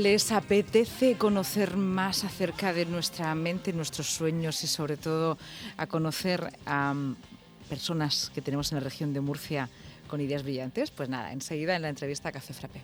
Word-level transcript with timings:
¿Les 0.00 0.32
apetece 0.32 1.18
conocer 1.18 1.76
más 1.76 2.24
acerca 2.24 2.72
de 2.72 2.86
nuestra 2.86 3.34
mente, 3.34 3.74
nuestros 3.74 4.06
sueños 4.06 4.64
y 4.64 4.66
sobre 4.66 4.96
todo 4.96 5.36
a 5.76 5.86
conocer 5.88 6.50
a 6.64 6.94
mm, 6.94 7.16
personas 7.68 8.32
que 8.34 8.40
tenemos 8.40 8.72
en 8.72 8.78
la 8.78 8.84
región 8.84 9.12
de 9.12 9.20
Murcia 9.20 9.68
con 10.08 10.22
ideas 10.22 10.42
brillantes? 10.42 10.90
Pues 10.90 11.10
nada, 11.10 11.32
enseguida 11.32 11.76
en 11.76 11.82
la 11.82 11.90
entrevista 11.90 12.32
Café 12.32 12.54
Frappé. 12.54 12.80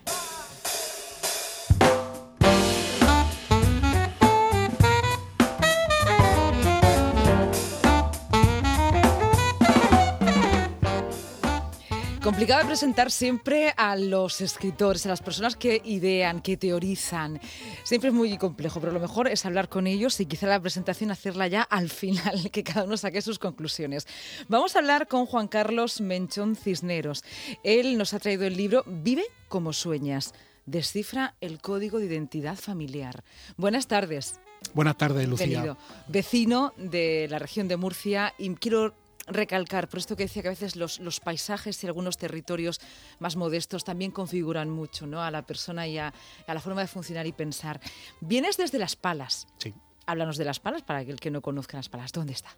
Complicado 12.27 12.59
de 12.59 12.67
presentar 12.67 13.09
siempre 13.09 13.73
a 13.77 13.95
los 13.95 14.41
escritores, 14.41 15.05
a 15.05 15.09
las 15.09 15.21
personas 15.21 15.55
que 15.55 15.81
idean, 15.85 16.41
que 16.41 16.57
teorizan. 16.57 17.39
Siempre 17.85 18.09
es 18.09 18.13
muy 18.13 18.37
complejo, 18.37 18.81
pero 18.81 18.91
lo 18.91 18.99
mejor 18.99 19.29
es 19.29 19.45
hablar 19.45 19.69
con 19.69 19.87
ellos 19.87 20.19
y 20.19 20.25
quizá 20.25 20.45
la 20.45 20.59
presentación 20.59 21.09
hacerla 21.09 21.47
ya 21.47 21.61
al 21.61 21.89
final, 22.01 22.51
que 22.51 22.65
cada 22.65 22.83
uno 22.83 22.97
saque 22.97 23.21
sus 23.21 23.39
conclusiones. 23.39 24.07
Vamos 24.49 24.75
a 24.75 24.79
hablar 24.79 25.07
con 25.07 25.25
Juan 25.25 25.47
Carlos 25.47 26.01
Menchón 26.01 26.57
Cisneros. 26.57 27.23
Él 27.63 27.97
nos 27.97 28.13
ha 28.13 28.19
traído 28.19 28.45
el 28.45 28.57
libro 28.57 28.83
Vive 28.85 29.23
como 29.47 29.71
sueñas. 29.71 30.33
Descifra 30.65 31.35
el 31.39 31.61
código 31.61 31.97
de 31.97 32.07
identidad 32.07 32.57
familiar. 32.57 33.23
Buenas 33.55 33.87
tardes. 33.87 34.37
Buenas 34.73 34.97
tardes, 34.97 35.29
Lucía. 35.29 35.45
Bienvenido. 35.45 35.77
Vecino 36.09 36.73
de 36.75 37.27
la 37.29 37.39
región 37.39 37.69
de 37.69 37.77
Murcia 37.77 38.33
y 38.37 38.53
quiero 38.55 38.93
recalcar, 39.27 39.87
por 39.89 39.99
esto 39.99 40.15
que 40.15 40.23
decía 40.23 40.41
que 40.41 40.47
a 40.47 40.51
veces 40.51 40.75
los, 40.75 40.99
los, 40.99 41.19
paisajes 41.19 41.83
y 41.83 41.87
algunos 41.87 42.17
territorios 42.17 42.79
más 43.19 43.35
modestos 43.35 43.83
también 43.83 44.11
configuran 44.11 44.69
mucho 44.69 45.05
¿no? 45.05 45.21
a 45.21 45.29
la 45.31 45.41
persona 45.41 45.87
y 45.87 45.97
a, 45.97 46.13
a, 46.47 46.53
la 46.53 46.59
forma 46.59 46.81
de 46.81 46.87
funcionar 46.87 47.27
y 47.27 47.33
pensar. 47.33 47.79
Vienes 48.21 48.57
desde 48.57 48.79
Las 48.79 48.95
Palas. 48.95 49.47
Sí. 49.57 49.73
Háblanos 50.05 50.37
de 50.37 50.45
Las 50.45 50.59
Palas 50.59 50.81
para 50.83 50.99
aquel 50.99 51.19
que 51.19 51.29
no 51.31 51.41
conozca 51.41 51.77
Las 51.77 51.89
Palas. 51.89 52.11
¿Dónde 52.11 52.33
está? 52.33 52.49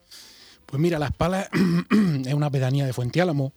Pues 0.65 0.79
mira, 0.79 0.99
Las 0.99 1.11
Palas 1.11 1.49
es 2.25 2.33
una 2.33 2.49
pedanía 2.49 2.85
de 2.85 2.93
Fuenteálamo. 2.93 3.53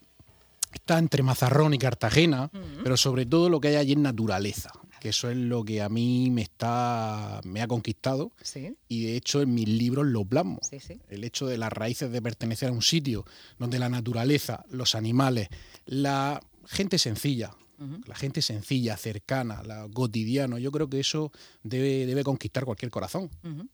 Está 0.73 0.98
entre 0.98 1.23
Mazarrón 1.23 1.75
y 1.75 1.79
Cartagena, 1.79 2.51
uh 2.53 2.56
-huh. 2.56 2.83
pero 2.83 2.97
sobre 2.97 3.27
todo 3.27 3.51
lo 3.51 3.61
que 3.61 3.69
hay 3.69 3.77
allí 3.77 3.92
es 3.92 3.98
naturaleza 3.98 4.73
que 5.03 5.08
eso 5.08 5.28
es 5.28 5.36
lo 5.36 5.64
que 5.64 5.83
a 5.83 5.89
mí 5.89 6.31
me 6.31 6.42
está 6.42 7.41
me 7.42 7.61
ha 7.61 7.67
conquistado 7.67 8.31
¿Sí? 8.41 8.77
y 8.86 9.06
de 9.06 9.17
hecho 9.17 9.42
en 9.42 9.53
mis 9.53 9.69
libros 9.69 10.06
lo 10.06 10.25
plasmo. 10.25 10.61
Sí, 10.62 10.78
sí. 10.78 11.00
El 11.08 11.25
hecho 11.25 11.48
de 11.48 11.58
las 11.58 11.72
raíces 11.72 12.12
de 12.12 12.22
pertenecer 12.22 12.69
a 12.69 12.72
un 12.72 12.83
sitio 12.83 13.25
donde 13.58 13.80
la 13.80 13.89
naturaleza, 13.89 14.64
los 14.70 14.95
animales, 14.95 15.48
la 15.86 16.41
gente 16.69 16.98
sencilla, 16.98 17.50
uh 17.83 17.88
-huh. 17.88 18.06
la 18.06 18.14
gente 18.14 18.42
sencilla, 18.42 18.97
cercana, 18.97 19.62
la 19.62 19.88
cotidiano, 19.92 20.58
yo 20.58 20.70
creo 20.70 20.88
que 20.88 21.00
eso 21.00 21.33
debe, 21.62 22.06
debe 22.06 22.22
conquistar 22.24 22.64
cualquier 22.64 22.91
corazón. 22.91 23.30
Uh 23.42 23.48
-huh. 23.48 23.69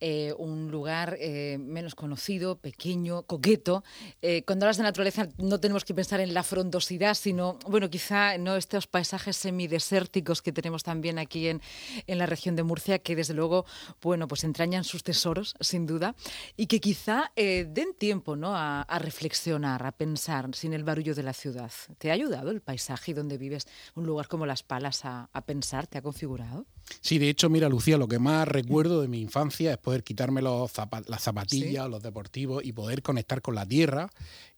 eh, 0.00 0.34
un 0.38 0.70
lugar 0.70 1.16
eh, 1.20 1.58
menos 1.58 1.94
conocido, 1.94 2.58
pequeño, 2.58 3.22
coqueto. 3.22 3.84
Eh, 4.22 4.42
cuando 4.46 4.66
hablas 4.66 4.78
de 4.78 4.82
naturaleza 4.82 5.28
no 5.38 5.58
tenemos 5.60 5.84
que 5.84 5.94
pensar 5.94 6.20
en 6.20 6.34
la 6.34 6.42
frondosidad, 6.42 7.14
sino, 7.14 7.58
bueno, 7.68 7.88
quizá 7.88 8.38
no 8.38 8.56
estos 8.56 8.86
paisajes 8.86 9.36
semidesérticos 9.36 10.42
que 10.42 10.52
tenemos 10.52 10.82
también 10.82 11.18
aquí 11.18 11.48
en, 11.48 11.60
en 12.06 12.18
la 12.18 12.26
región 12.26 12.56
de 12.56 12.62
Murcia, 12.62 12.98
que 12.98 13.16
desde 13.16 13.34
luego, 13.34 13.64
bueno, 14.02 14.28
pues 14.28 14.44
entrañan 14.44 14.84
sus 14.84 15.02
tesoros, 15.02 15.54
sin 15.60 15.86
duda, 15.86 16.14
y 16.56 16.66
que 16.66 16.80
quizá 16.80 17.32
den 17.36 17.94
tiempo 17.98 18.36
¿no? 18.36 18.56
a, 18.56 18.82
a, 18.82 18.98
reflexionar, 18.98 19.86
a 19.86 19.92
pensar, 19.92 20.48
sin 20.54 20.72
el 20.72 20.84
barullo 20.84 21.14
de 21.14 21.22
la 21.22 21.32
ciudad. 21.32 21.70
¿Te 21.98 22.10
ha 22.10 22.14
ayudado 22.14 22.50
el 22.50 22.60
paisaje 22.60 23.12
y 23.12 23.14
donde 23.14 23.38
vives, 23.38 23.53
un 23.94 24.06
lugar 24.06 24.28
como 24.28 24.46
Las 24.46 24.62
Palas, 24.62 25.04
a, 25.04 25.28
a 25.32 25.40
pensar? 25.42 25.86
¿Te 25.86 25.98
ha 25.98 26.02
configurado? 26.02 26.66
Sí, 27.00 27.18
de 27.18 27.28
hecho, 27.28 27.48
mira, 27.48 27.68
Lucía, 27.68 27.96
lo 27.96 28.08
que 28.08 28.18
más 28.18 28.46
recuerdo 28.46 29.00
de 29.00 29.08
mi 29.08 29.20
infancia 29.20 29.72
es 29.72 29.78
poder 29.78 30.04
quitarme 30.04 30.42
los 30.42 30.70
zapat 30.70 31.08
las 31.08 31.22
zapatillas, 31.22 31.84
¿Sí? 31.84 31.90
los 31.90 32.02
deportivos 32.02 32.64
y 32.64 32.72
poder 32.72 33.02
conectar 33.02 33.40
con 33.40 33.54
la 33.54 33.66
tierra 33.66 34.10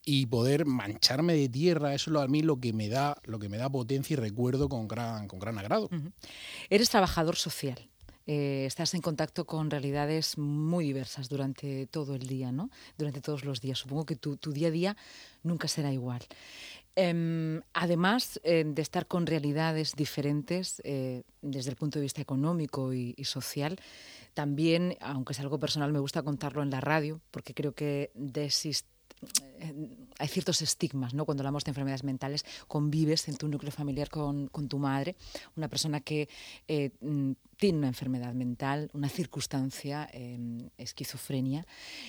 y 0.03 0.25
poder 0.25 0.65
mancharme 0.65 1.33
de 1.33 1.49
tierra. 1.49 1.93
Eso 1.93 2.11
es 2.11 2.17
a 2.17 2.27
mí 2.27 2.41
lo 2.41 2.59
que 2.59 2.73
me 2.73 2.89
da, 2.89 3.17
lo 3.23 3.39
que 3.39 3.49
me 3.49 3.57
da 3.57 3.69
potencia 3.69 4.13
y 4.13 4.17
recuerdo 4.17 4.69
con 4.69 4.87
gran, 4.87 5.27
con 5.27 5.39
gran 5.39 5.57
agrado. 5.57 5.85
Uh 5.85 5.95
-huh. 5.95 6.11
Eres 6.69 6.89
trabajador 6.89 7.35
social. 7.35 7.89
Eh, 8.29 8.65
estás 8.65 8.93
en 8.93 9.01
contacto 9.01 9.45
con 9.45 9.71
realidades 9.71 10.37
muy 10.37 10.83
diversas 10.85 11.29
durante 11.29 11.87
todo 11.87 12.13
el 12.13 12.27
día, 12.27 12.51
¿no? 12.51 12.69
Durante 12.97 13.21
todos 13.21 13.45
los 13.45 13.61
días. 13.61 13.79
Supongo 13.79 14.05
que 14.05 14.17
tu, 14.17 14.35
tu 14.35 14.51
día 14.51 14.67
a 14.67 14.71
día 14.71 14.97
nunca 15.43 15.69
será 15.69 15.93
igual. 15.93 16.21
Eh, 16.99 17.61
además 17.73 18.39
eh, 18.43 18.63
de 18.65 18.81
estar 18.81 19.05
con 19.05 19.27
realidades 19.27 19.95
diferentes 19.95 20.81
eh, 20.83 21.21
desde 21.43 21.69
el 21.69 21.75
punto 21.75 21.99
de 21.99 22.03
vista 22.03 22.23
económico 22.23 22.91
y, 22.91 23.13
y, 23.15 23.25
social, 23.25 23.79
también, 24.33 24.97
aunque 24.99 25.33
es 25.33 25.39
algo 25.39 25.59
personal, 25.59 25.93
me 25.93 25.99
gusta 25.99 26.23
contarlo 26.23 26.63
en 26.63 26.71
la 26.71 26.81
radio, 26.81 27.21
porque 27.29 27.53
creo 27.53 27.73
que 27.73 28.09
desist 28.15 28.87
eh, 29.59 30.06
hay 30.19 30.27
ciertos 30.27 30.61
estigmas, 30.61 31.13
¿no? 31.13 31.25
Cuando 31.25 31.41
hablamos 31.41 31.63
de 31.63 31.71
enfermedades 31.71 32.03
mentales, 32.03 32.45
convives 32.67 33.27
en 33.27 33.37
tu 33.37 33.47
núcleo 33.47 33.71
familiar 33.71 34.09
con, 34.09 34.47
con 34.47 34.67
tu 34.67 34.79
madre, 34.79 35.15
una 35.55 35.67
persona 35.67 35.99
que 36.01 36.29
eh, 36.67 36.91
tiene 37.57 37.79
una 37.79 37.87
enfermedad 37.87 38.33
mental, 38.33 38.89
una 38.93 39.09
circunstancia, 39.09 40.09
eh, 40.13 40.69
esquizofrenia, 40.77 41.65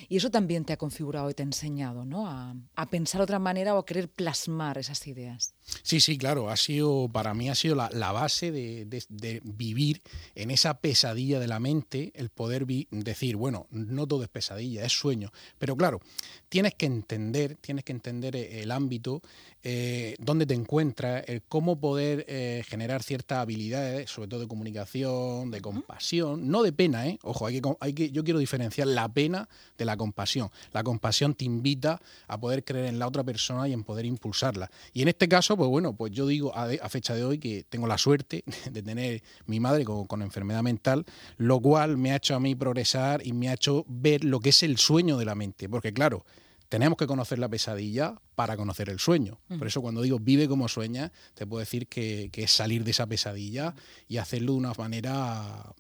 y 0.09 0.17
eso 0.17 0.31
también 0.31 0.65
te 0.65 0.73
ha 0.73 0.77
configurado 0.77 1.31
y 1.31 1.35
te 1.35 1.43
ha 1.43 1.47
enseñado, 1.47 2.05
¿no? 2.05 2.29
A, 2.29 2.55
a, 2.77 2.91
pensar 2.91 3.21
de 3.21 3.25
otra 3.25 3.39
manera 3.39 3.75
o 3.75 3.79
a 3.79 3.87
querer 3.87 4.09
plasmar 4.09 4.79
esas 4.79 5.07
ideas. 5.07 5.55
Sí, 5.83 6.01
sí, 6.01 6.19
claro, 6.19 6.51
ha 6.51 6.57
sido, 6.57 7.09
para 7.11 7.35
mí 7.35 7.49
ha 7.49 7.55
sido 7.55 7.75
la, 7.75 7.91
la 7.93 8.13
base 8.13 8.53
de, 8.53 8.85
de, 8.85 9.03
de, 9.09 9.41
vivir 9.45 10.03
en 10.35 10.51
esa 10.51 10.81
pesadilla 10.81 11.41
de 11.41 11.49
la 11.49 11.61
mente, 11.61 12.13
el 12.15 12.29
poder 12.29 12.67
decir, 12.67 13.37
bueno, 13.37 13.67
no 13.71 14.07
todo 14.07 14.23
es 14.23 14.29
pesadilla, 14.29 14.85
es 14.85 14.93
sueño, 14.93 15.33
pero 15.59 15.77
claro, 15.77 16.01
tienes 16.49 16.75
que 16.75 16.87
entender, 16.87 17.57
tienes 17.57 17.85
que 17.85 17.93
entender 17.99 18.37
el 18.37 18.71
ámbito, 18.71 19.23
eh, 19.65 20.15
dónde 20.21 20.47
te 20.47 20.55
encuentras, 20.55 21.25
el 21.27 21.43
cómo 21.43 21.81
poder 21.81 22.25
eh, 22.29 22.63
generar 22.67 23.03
ciertas 23.03 23.39
habilidades, 23.39 24.09
sobre 24.09 24.29
todo 24.29 24.41
de 24.41 24.47
comunicación, 24.47 25.51
de 25.51 25.61
compasión, 25.61 26.49
no 26.49 26.63
de 26.63 26.73
pena, 26.73 27.09
¿eh? 27.09 27.19
Ojo, 27.23 27.47
hay 27.47 27.61
que, 27.61 27.77
hay 27.81 27.93
que, 27.93 28.11
yo 28.11 28.23
quiero 28.23 28.39
diferenciar 28.39 28.87
la 28.87 29.09
pena 29.09 29.49
de 29.77 29.85
la 29.85 29.97
compasión. 29.97 30.51
La 30.73 30.85
compasión 30.85 31.35
te 31.35 31.45
invita 31.45 32.01
a 32.29 32.39
poder 32.39 32.65
creer 32.65 32.87
en 32.87 32.99
la 32.99 33.09
otra 33.09 33.25
persona 33.25 33.69
y 33.69 33.73
en 33.73 33.83
poder 33.83 34.07
impulsarla. 34.07 34.71
Y 34.93 35.03
en 35.03 35.09
este 35.09 35.29
caso, 35.29 35.57
pues 35.57 35.69
bueno, 35.69 35.93
pues 35.93 36.13
yo 36.13 36.27
digo 36.27 36.55
a, 36.55 36.69
a 36.81 36.89
fecha 36.89 37.15
de 37.15 37.25
hoy 37.25 37.39
que 37.39 37.65
tengo 37.69 37.89
la 37.89 37.99
suerte 37.99 38.45
de 38.71 38.83
tener 38.83 39.23
mi 39.47 39.59
madre 39.59 39.85
con, 39.85 40.07
con 40.07 40.23
enfermedad 40.23 40.63
mental, 40.63 41.05
lo 41.37 41.61
cual 41.61 41.97
me 41.97 42.13
ha 42.13 42.17
hecho 42.17 42.37
a 42.37 42.41
mí 42.41 42.55
progresar 42.55 43.27
y 43.27 43.33
me 43.33 43.49
ha 43.49 43.55
hecho 43.55 43.85
ver 43.89 44.25
lo 44.25 44.39
que 44.39 44.51
es 44.51 44.63
el 44.63 44.79
sueño 44.79 45.19
de 45.19 45.25
la 45.25 45.35
mente. 45.35 45.69
Porque 45.69 45.93
claro, 45.93 46.25
tenemos 46.69 46.99
que 46.99 47.07
conocer 47.07 47.39
la 47.39 47.49
pesadilla 47.49 48.15
para 48.35 48.57
conocer 48.57 48.91
el 48.91 48.99
sueño. 48.99 49.39
Por 49.59 49.67
eso 49.67 49.81
cuando 49.81 50.03
digo 50.03 50.19
vive 50.19 50.49
como 50.49 50.69
sueña, 50.69 51.13
te 51.35 51.47
puedo 51.47 51.61
decir 51.61 51.87
que, 51.87 52.29
que, 52.33 52.45
es 52.45 52.53
salir 52.53 52.85
de 52.85 52.91
esa 52.91 53.07
pesadilla 53.07 53.75
y 54.07 54.19
hacerlo 54.19 54.53
de 54.53 54.59
una 54.59 54.73
manera 54.77 55.75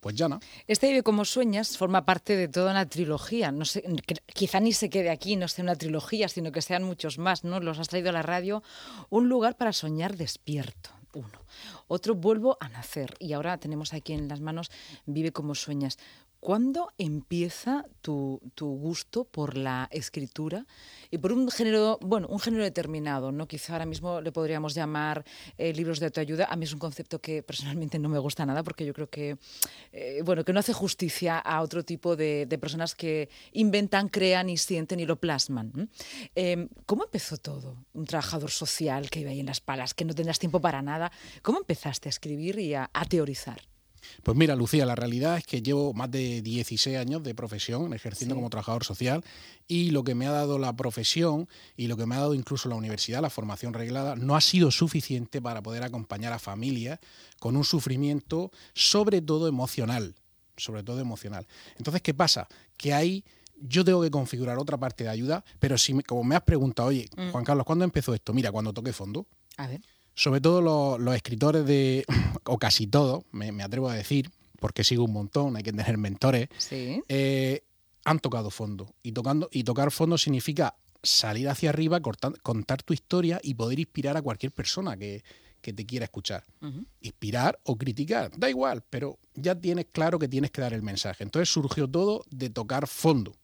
pues 0.00 0.14
llana. 0.14 0.38
Este 0.68 0.86
Vive 0.88 1.02
como 1.02 1.24
sueñas 1.24 1.76
forma 1.76 2.04
parte 2.04 2.36
de 2.36 2.48
toda 2.48 2.70
una 2.70 2.88
trilogía. 2.88 3.50
No 3.50 3.64
sé, 3.64 3.82
quizá 4.32 4.60
ni 4.60 4.72
se 4.72 4.88
quede 4.88 5.10
aquí, 5.10 5.34
no 5.34 5.48
sea 5.48 5.64
una 5.64 5.74
trilogía, 5.74 6.28
sino 6.28 6.52
que 6.52 6.62
sean 6.62 6.84
muchos 6.84 7.18
más, 7.18 7.42
¿no? 7.42 7.58
Los 7.58 7.78
has 7.78 7.88
traído 7.88 8.10
a 8.10 8.12
la 8.12 8.22
radio. 8.22 8.62
Un 9.10 9.28
lugar 9.28 9.56
para 9.56 9.72
soñar 9.72 10.16
despierto 10.16 10.90
uno. 11.16 11.40
Otro, 11.88 12.14
vuelvo 12.14 12.56
a 12.60 12.68
nacer. 12.68 13.14
Y 13.18 13.32
ahora 13.32 13.58
tenemos 13.58 13.94
aquí 13.94 14.12
en 14.12 14.28
las 14.28 14.40
manos 14.40 14.70
Vive 15.06 15.32
como 15.32 15.54
sueñas. 15.54 15.98
¿Cuándo 16.46 16.92
empieza 16.96 17.86
tu, 18.02 18.40
gusto 18.56 19.24
por 19.24 19.56
la 19.56 19.88
escritura 19.90 20.64
y 21.10 21.18
por 21.18 21.32
un 21.32 21.50
género, 21.50 21.98
bueno, 22.00 22.28
un 22.28 22.38
género 22.38 22.62
determinado, 22.62 23.32
¿no? 23.32 23.48
Quizá 23.48 23.72
ahora 23.72 23.84
mismo 23.84 24.20
le 24.20 24.30
podríamos 24.30 24.72
llamar 24.72 25.24
eh, 25.58 25.72
libros 25.72 25.98
de 25.98 26.06
autoayuda. 26.06 26.44
A 26.44 26.54
mí 26.54 26.64
es 26.64 26.72
un 26.72 26.78
concepto 26.78 27.20
que 27.20 27.42
personalmente 27.42 27.98
no 27.98 28.08
me 28.08 28.20
gusta 28.20 28.46
nada 28.46 28.62
porque 28.62 28.86
yo 28.86 28.94
creo 28.94 29.10
que, 29.10 29.38
eh, 29.90 30.22
bueno, 30.24 30.44
que 30.44 30.52
no 30.52 30.60
hace 30.60 30.72
justicia 30.72 31.36
a 31.36 31.62
otro 31.62 31.84
tipo 31.84 32.14
de, 32.14 32.46
de, 32.46 32.58
personas 32.58 32.94
que 32.94 33.28
inventan, 33.50 34.08
crean 34.08 34.48
y 34.48 34.56
sienten 34.56 35.00
y 35.00 35.04
lo 35.04 35.16
plasman. 35.16 35.90
Eh, 36.36 36.68
¿Cómo 36.86 37.02
empezó 37.02 37.38
todo? 37.38 37.76
Un 37.92 38.04
trabajador 38.04 38.52
social 38.52 39.10
que 39.10 39.18
iba 39.18 39.30
ahí 39.30 39.40
en 39.40 39.46
las 39.46 39.60
palas, 39.60 39.94
que 39.94 40.04
no 40.04 40.14
tendrás 40.14 40.38
tiempo 40.38 40.60
para 40.60 40.80
nada. 40.80 41.10
¿Cómo 41.42 41.58
empezaste 41.58 42.08
a 42.08 42.10
escribir 42.10 42.60
y 42.60 42.74
a 42.74 42.88
teorizar? 43.08 43.60
Pues 44.22 44.36
mira, 44.36 44.56
Lucía, 44.56 44.86
la 44.86 44.94
realidad 44.94 45.38
es 45.38 45.44
que 45.44 45.62
llevo 45.62 45.92
más 45.94 46.10
de 46.10 46.42
16 46.42 46.96
años 46.96 47.22
de 47.22 47.34
profesión 47.34 47.92
ejerciendo 47.94 48.34
sí. 48.34 48.36
como 48.36 48.50
trabajador 48.50 48.84
social 48.84 49.24
y 49.68 49.90
lo 49.90 50.04
que 50.04 50.14
me 50.14 50.26
ha 50.26 50.30
dado 50.30 50.58
la 50.58 50.74
profesión 50.74 51.48
y 51.76 51.86
lo 51.86 51.96
que 51.96 52.06
me 52.06 52.14
ha 52.14 52.20
dado 52.20 52.34
incluso 52.34 52.68
la 52.68 52.74
universidad, 52.74 53.22
la 53.22 53.30
formación 53.30 53.74
reglada, 53.74 54.16
no 54.16 54.36
ha 54.36 54.40
sido 54.40 54.70
suficiente 54.70 55.40
para 55.40 55.62
poder 55.62 55.82
acompañar 55.82 56.32
a 56.32 56.38
familias 56.38 56.98
con 57.38 57.56
un 57.56 57.64
sufrimiento 57.64 58.50
sobre 58.74 59.20
todo 59.22 59.48
emocional, 59.48 60.14
sobre 60.56 60.82
todo 60.82 61.00
emocional. 61.00 61.46
Entonces, 61.78 62.02
¿qué 62.02 62.14
pasa? 62.14 62.48
Que 62.76 62.94
hay 62.94 63.24
yo 63.58 63.84
tengo 63.86 64.02
que 64.02 64.10
configurar 64.10 64.58
otra 64.58 64.76
parte 64.76 65.04
de 65.04 65.10
ayuda, 65.10 65.42
pero 65.58 65.78
si, 65.78 65.94
como 66.02 66.24
me 66.24 66.36
has 66.36 66.42
preguntado, 66.42 66.90
oye, 66.90 67.08
mm. 67.16 67.30
Juan 67.30 67.42
Carlos, 67.42 67.64
¿cuándo 67.64 67.86
empezó 67.86 68.12
esto? 68.12 68.34
Mira, 68.34 68.52
cuando 68.52 68.74
toqué 68.74 68.92
fondo. 68.92 69.26
A 69.56 69.66
ver 69.66 69.80
Sobre 70.16 70.40
todo 70.40 70.98
los, 70.98 71.14
escritores 71.14 71.66
de, 71.66 72.04
o 72.44 72.58
casi 72.58 72.86
todos, 72.86 73.24
me, 73.32 73.62
atrevo 73.62 73.90
a 73.90 73.94
decir, 73.94 74.30
porque 74.58 74.82
sigo 74.82 75.04
un 75.04 75.12
montón, 75.12 75.56
hay 75.56 75.62
que 75.62 75.72
tener 75.72 75.98
mentores, 75.98 76.48
eh, 76.72 77.62
han 78.04 78.18
tocado 78.20 78.50
fondo. 78.50 78.94
Y, 79.02 79.12
tocando, 79.12 79.48
y 79.52 79.62
tocar 79.62 79.90
fondo 79.92 80.16
significa 80.16 80.74
salir 81.02 81.50
hacia 81.50 81.68
arriba, 81.68 82.00
contar 82.00 82.82
tu 82.82 82.94
historia 82.94 83.40
y 83.42 83.54
poder 83.54 83.78
inspirar 83.78 84.16
a 84.16 84.22
cualquier 84.22 84.52
persona 84.52 84.96
que, 84.96 85.22
te 85.60 85.84
quiera 85.84 86.04
escuchar. 86.04 86.44
Inspirar 87.00 87.58
o 87.64 87.76
criticar, 87.76 88.30
da 88.38 88.48
igual, 88.48 88.84
pero 88.88 89.18
ya 89.34 89.54
tienes 89.54 89.86
claro 89.90 90.18
que 90.18 90.28
tienes 90.28 90.50
que 90.50 90.60
dar 90.60 90.72
el 90.72 90.82
mensaje. 90.82 91.24
Entonces 91.24 91.48
surgió 91.48 91.88
todo 91.88 92.24
de 92.30 92.50
tocar 92.50 92.86
fondo. 92.86 93.34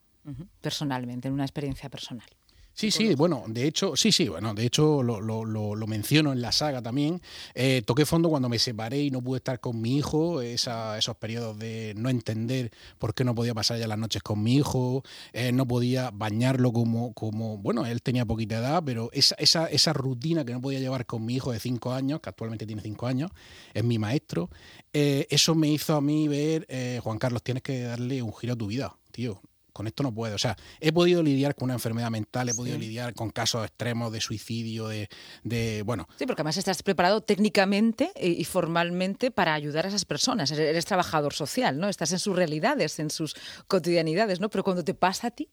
Personalmente, 0.61 1.29
en 1.29 1.35
una 1.35 1.45
experiencia 1.45 1.91
personal. 1.91 2.27
Sí, 2.75 2.91
sí, 2.91 3.15
bueno, 3.15 3.45
de 3.49 3.67
hecho, 3.67 3.97
sí, 3.97 4.13
sí, 4.13 4.29
bueno, 4.29 4.55
de 4.55 4.65
hecho 4.65 5.03
lo, 5.03 5.87
menciono 5.87 6.33
en 6.33 6.41
la 6.41 6.53
saga 6.53 6.81
también. 6.81 7.21
Eh, 7.55 7.83
toqué 7.85 8.07
fondo 8.07 8.31
cuando 8.31 8.49
me 8.49 8.59
separé 8.59 9.03
y 9.03 9.11
no 9.11 9.21
pude 9.21 9.39
estar 9.39 9.61
con 9.61 9.81
mi 9.81 9.99
hijo, 9.99 10.41
esos 10.41 11.17
periodos 11.19 11.59
de 11.59 11.93
no 11.97 12.09
entender 12.09 12.71
por 12.99 13.15
qué 13.15 13.25
no 13.25 13.35
podía 13.35 13.53
pasar 13.53 13.79
ya 13.79 13.87
las 13.87 13.99
noches 13.99 14.23
con 14.23 14.43
mi 14.43 14.57
hijo, 14.57 15.05
eh, 15.35 15.53
no 15.53 15.67
podía 15.67 16.11
bañarlo 16.11 16.73
como, 16.73 17.13
como, 17.13 17.59
bueno, 17.59 17.85
él 17.85 18.01
tenía 18.01 18.25
poquita 18.25 18.57
edad, 18.59 18.83
pero 18.85 19.11
esa, 19.13 19.35
esa, 19.37 19.67
esa 19.67 19.93
rutina 19.93 20.45
que 20.45 20.53
no 20.53 20.61
podía 20.61 20.81
llevar 20.81 21.05
con 21.05 21.27
mi 21.27 21.35
hijo 21.35 21.53
de 21.53 21.61
cinco 21.61 21.93
años, 21.93 22.21
que 22.21 22.31
actualmente 22.31 22.67
tiene 22.67 22.81
cinco 22.81 23.07
años, 23.07 23.31
es 23.75 23.85
mi 23.85 23.99
maestro, 23.99 24.49
eh, 24.95 25.27
eso 25.31 25.55
me 25.55 25.69
hizo 25.69 25.95
a 25.95 26.01
mí 26.01 26.27
ver, 26.27 26.67
Juan 27.03 27.19
Carlos, 27.19 27.43
tienes 27.43 27.63
que 27.63 27.83
darle 27.83 28.23
un 28.23 28.35
giro 28.35 28.55
a 28.55 28.57
tu 28.57 28.67
vida, 28.67 28.97
tío 29.11 29.43
con 29.73 29.87
esto 29.87 30.03
no 30.03 30.13
puedo. 30.15 30.35
O 30.35 30.39
sea, 30.39 30.57
he 30.81 30.93
podido 30.93 31.23
lidiar 31.23 31.55
con 31.55 31.67
una 31.67 31.75
enfermedad 31.75 32.11
mental, 32.11 32.49
he 32.49 32.55
podido 32.55 32.79
lidiar 32.79 33.15
con 33.15 33.31
casos 33.31 33.65
extremos 33.65 34.13
de 34.13 34.21
suicidio, 34.21 34.89
de, 34.89 35.83
bueno. 35.85 36.09
Sí, 36.19 36.27
porque 36.27 36.43
además 36.43 36.57
estás 36.57 36.83
preparado 36.83 37.21
técnicamente 37.23 38.13
y 38.21 38.45
formalmente 38.45 39.31
para 39.31 39.55
ayudar 39.55 39.87
a 39.87 39.89
esas 39.89 40.05
personas. 40.05 40.51
Eres 40.51 40.85
trabajador 40.85 41.35
social, 41.35 41.79
¿no? 41.79 41.89
Estás 41.89 42.13
en 42.13 42.19
sus 42.19 42.37
realidades, 42.37 42.99
en 42.99 43.11
sus 43.11 43.35
cotidianidades, 43.67 44.41
¿no? 44.41 44.51
Pero 44.51 44.65
cuando 44.65 44.85
te 44.85 44.95
pasa 44.95 45.29
a 45.29 45.31
ti, 45.31 45.49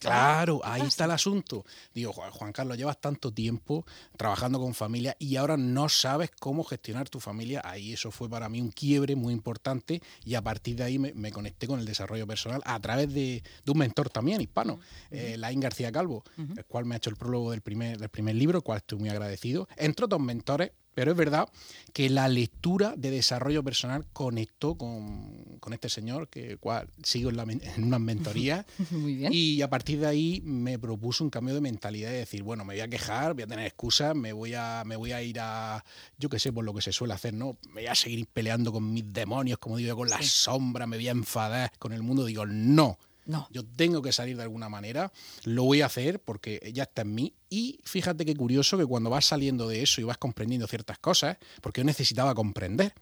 Claro, 0.00 0.60
ahí 0.64 0.82
está 0.82 1.04
el 1.04 1.10
asunto. 1.10 1.64
Digo, 1.94 2.12
Juan 2.12 2.52
Carlos, 2.52 2.78
llevas 2.78 3.00
tanto 3.00 3.32
tiempo 3.32 3.84
trabajando 4.16 4.58
con 4.58 4.74
familia 4.74 5.14
y 5.18 5.36
ahora 5.36 5.56
no 5.56 5.88
sabes 5.88 6.30
cómo 6.38 6.64
gestionar 6.64 7.08
tu 7.08 7.20
familia. 7.20 7.60
Ahí 7.64 7.92
eso 7.92 8.10
fue 8.10 8.28
para 8.28 8.48
mí 8.48 8.60
un 8.60 8.70
quiebre 8.70 9.14
muy 9.14 9.34
importante 9.34 10.02
y 10.24 10.34
a 10.34 10.42
partir 10.42 10.76
de 10.76 10.84
ahí 10.84 10.98
me, 10.98 11.32
conecté 11.32 11.66
con 11.66 11.78
el 11.78 11.86
desarrollo 11.86 12.26
personal 12.26 12.62
a 12.64 12.80
través 12.80 13.12
de, 13.12 13.42
un 13.66 13.78
mentor 13.78 14.10
también 14.10 14.40
hispano, 14.40 14.80
eh, 15.10 15.36
Laín 15.38 15.60
García 15.60 15.92
Calvo, 15.92 16.24
el 16.36 16.64
cual 16.64 16.86
me 16.86 16.94
ha 16.94 16.98
hecho 16.98 17.10
el 17.10 17.16
prólogo 17.16 17.50
del 17.50 17.60
primer, 17.60 17.98
del 17.98 18.08
primer 18.08 18.34
libro, 18.34 18.58
el 18.58 18.64
cual 18.64 18.78
estoy 18.78 18.98
muy 18.98 19.10
agradecido. 19.10 19.68
Entre 19.76 20.04
otros 20.04 20.20
mentores, 20.20 20.72
pero 21.00 21.12
es 21.12 21.16
verdad 21.16 21.48
que 21.94 22.10
la 22.10 22.28
lectura 22.28 22.92
de 22.94 23.10
desarrollo 23.10 23.64
personal 23.64 24.04
conectó 24.12 24.74
con, 24.74 25.58
este 25.72 25.88
señor, 25.88 26.28
que 26.28 26.58
cual 26.58 26.90
sigo 27.02 27.30
en, 27.30 27.38
la, 27.38 27.44
en 27.44 27.84
unas 27.84 28.00
mentorías. 28.00 28.66
Y 29.30 29.62
a 29.62 29.70
partir 29.70 30.00
de 30.00 30.06
ahí 30.06 30.42
me 30.44 30.78
propuso 30.78 31.24
un 31.24 31.30
cambio 31.30 31.54
de 31.54 31.62
mentalidad 31.62 32.10
y 32.10 32.16
decir, 32.16 32.42
bueno, 32.42 32.66
me 32.66 32.74
voy 32.74 32.82
a 32.82 32.88
quejar, 32.88 33.32
voy 33.32 33.44
a 33.44 33.46
tener 33.46 33.64
excusas, 33.64 34.14
me 34.14 34.34
voy 34.34 34.52
a, 34.52 34.82
me 34.84 34.96
voy 34.96 35.12
a 35.12 35.22
ir 35.22 35.40
a, 35.40 35.82
yo 36.18 36.28
qué 36.28 36.38
sé, 36.38 36.52
por 36.52 36.66
lo 36.66 36.74
que 36.74 36.82
se 36.82 36.92
suele 36.92 37.14
hacer, 37.14 37.32
¿no? 37.32 37.56
Me 37.68 37.80
voy 37.80 37.86
a 37.86 37.94
seguir 37.94 38.26
peleando 38.26 38.70
con 38.70 38.92
mis 38.92 39.10
demonios, 39.10 39.58
como 39.58 39.78
digo, 39.78 39.96
con 39.96 40.10
las 40.10 40.26
sombras, 40.26 40.86
me 40.86 40.98
voy 40.98 41.08
a 41.08 41.12
enfadar 41.12 41.72
con 41.78 41.94
el 41.94 42.02
mundo. 42.02 42.26
Digo, 42.26 42.44
no 42.44 42.98
no. 43.30 43.48
Yo 43.50 43.64
tengo 43.64 44.02
que 44.02 44.12
salir 44.12 44.36
de 44.36 44.42
alguna 44.42 44.68
manera, 44.68 45.12
lo 45.44 45.64
voy 45.64 45.80
a 45.82 45.86
hacer 45.86 46.20
porque 46.20 46.70
ya 46.74 46.82
está 46.82 47.02
en 47.02 47.14
mí. 47.14 47.34
Y 47.48 47.80
fíjate 47.84 48.24
qué 48.24 48.34
curioso 48.34 48.76
que 48.76 48.84
cuando 48.84 49.08
vas 49.10 49.24
saliendo 49.24 49.68
de 49.68 49.82
eso 49.82 50.00
y 50.00 50.04
vas 50.04 50.18
comprendiendo 50.18 50.66
ciertas 50.66 50.98
cosas, 50.98 51.38
porque 51.62 51.80
yo 51.80 51.84
necesitaba 51.84 52.34
comprender. 52.34 52.92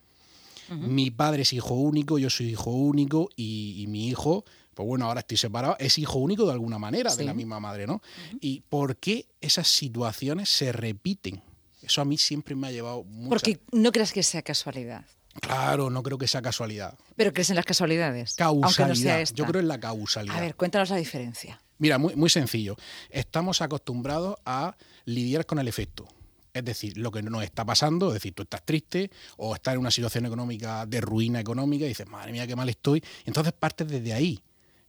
Mi 0.70 1.10
padre 1.10 1.42
es 1.42 1.54
hijo 1.54 1.75
único, 1.75 2.19
yo 2.19 2.28
soy 2.28 2.50
hijo 2.50 2.70
único 2.70 3.30
y, 3.34 3.86
mi 3.88 4.08
hijo, 4.08 4.44
pues 4.75 4.86
bueno, 4.86 5.06
ahora 5.06 5.20
estoy 5.20 5.38
separado, 5.38 5.76
es 5.78 5.96
hijo 5.98 6.19
único 6.19 6.44
de 6.44 6.52
alguna 6.52 6.78
manera, 6.78 7.16
de 7.16 7.25
la 7.25 7.32
misma 7.32 7.58
madre, 7.58 7.86
¿no? 7.86 8.02
¿Y 8.38 8.60
por 8.69 8.98
qué 8.98 9.28
esas 9.40 9.66
situaciones 9.66 10.50
se 10.50 10.72
repiten? 10.72 11.42
Eso 11.80 12.02
a 12.02 12.04
mí 12.04 12.19
siempre 12.19 12.54
me 12.54 12.66
ha 12.66 12.70
llevado 12.70 13.02
mucho. 13.04 13.30
Porque 13.30 13.60
no 13.72 13.92
crees 13.92 14.12
que 14.12 14.22
sea 14.22 14.42
casualidad. 14.42 15.06
Claro, 15.40 15.90
no 15.90 16.02
creo 16.02 16.19
que 16.19 16.26
sea 16.26 16.43
casualidad. 16.43 16.99
¿Pero 17.17 17.32
crees 17.32 17.50
en 17.50 17.56
las 17.56 17.64
casualidades? 17.64 18.35
Causalidad. 18.35 19.25
Yo 19.35 19.44
creo 19.46 19.61
en 19.61 19.69
la 19.69 19.81
causalidad. 19.81 20.37
A 20.37 20.40
ver, 20.40 20.55
cuéntanos 20.55 20.90
la 20.90 20.96
diferencia. 20.96 21.61
Mira, 21.79 21.99
muy, 21.99 22.17
muy 22.17 22.31
sencillo. 22.31 22.76
Estamos 23.11 23.62
acostumbrados 23.62 24.37
a 24.44 24.76
lidiar 25.05 25.46
con 25.46 25.58
el 25.58 25.69
efecto. 25.69 26.06
Es 26.52 26.64
decir, 26.64 26.99
lo 26.99 27.12
que 27.12 27.23
nos 27.23 27.44
está 27.44 27.64
pasando, 27.64 28.08
es 28.08 28.14
decir, 28.14 28.32
tú 28.35 28.43
estás 28.43 28.64
triste 28.64 29.11
o 29.37 29.55
estás 29.55 29.75
en 29.75 29.81
una 29.81 29.90
situación 29.90 30.26
económica 30.26 30.87
de 30.87 31.00
ruina 31.00 31.38
económica 31.38 31.85
y 31.85 31.88
dices, 31.88 32.08
madre 32.08 32.32
mía, 32.32 32.46
qué 32.46 32.56
mal 32.56 32.69
estoy. 32.69 33.02
Entonces 33.25 33.52
partes 33.52 33.87
desde 33.87 34.12
ahí 34.12 34.40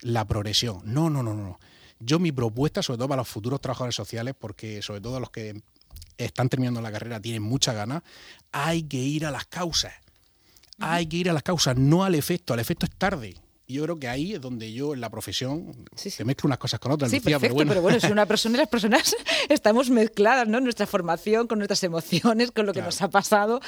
la 0.01 0.25
progresión. 0.25 0.81
No, 0.83 1.09
no, 1.09 1.21
no, 1.21 1.33
no. 1.33 1.59
Yo 1.99 2.17
mi 2.17 2.31
propuesta, 2.31 2.81
sobre 2.81 2.97
todo 2.97 3.09
para 3.09 3.21
los 3.21 3.27
futuros 3.27 3.61
trabajadores 3.61 3.95
sociales, 3.95 4.33
porque 4.39 4.81
sobre 4.81 5.01
todo 5.01 5.19
los 5.19 5.29
que 5.29 5.61
están 6.17 6.49
terminando 6.49 6.81
la 6.81 6.91
carrera 6.91 7.19
tienen 7.21 7.43
mucha 7.43 7.73
ganas, 7.73 8.03
hay 8.51 8.83
que 8.83 8.97
ir 8.97 9.25
a 9.25 9.31
las 9.31 9.45
causas 9.45 9.93
hay 10.79 11.07
que 11.07 11.17
ir 11.17 11.29
a 11.29 11.33
las 11.33 11.43
causas, 11.43 11.77
no 11.77 12.03
al 12.03 12.15
efecto. 12.15 12.53
Al 12.53 12.59
efecto 12.59 12.85
es 12.85 12.95
tarde. 12.95 13.35
Y 13.69 13.75
yo 13.75 13.83
creo 13.83 13.99
que 13.99 14.07
ahí 14.07 14.33
es 14.33 14.41
donde 14.41 14.73
yo 14.73 14.95
en 14.95 14.99
la 14.99 15.11
profesión 15.11 15.85
se 15.95 16.25
mezclo 16.25 16.47
unas 16.47 16.57
cosas 16.57 16.79
con 16.79 16.91
otras. 16.91 17.11
Sí, 17.11 17.19
pero 17.19 17.39
bueno. 17.39 17.69
pero 17.69 17.83
bueno, 17.83 17.99
si 17.99 18.07
una 18.07 18.25
persona 18.25 18.55
y 18.55 18.57
las 18.57 18.67
personas 18.67 19.15
estamos 19.49 19.91
mezcladas, 19.91 20.47
¿no? 20.47 20.59
Nuestra 20.59 20.87
formación 20.87 21.45
con 21.45 21.59
nuestras 21.59 21.83
emociones, 21.83 22.51
con 22.51 22.65
lo 22.65 22.73
que 22.73 22.81
nos 22.81 22.99
ha 23.03 23.11
pasado, 23.11 23.61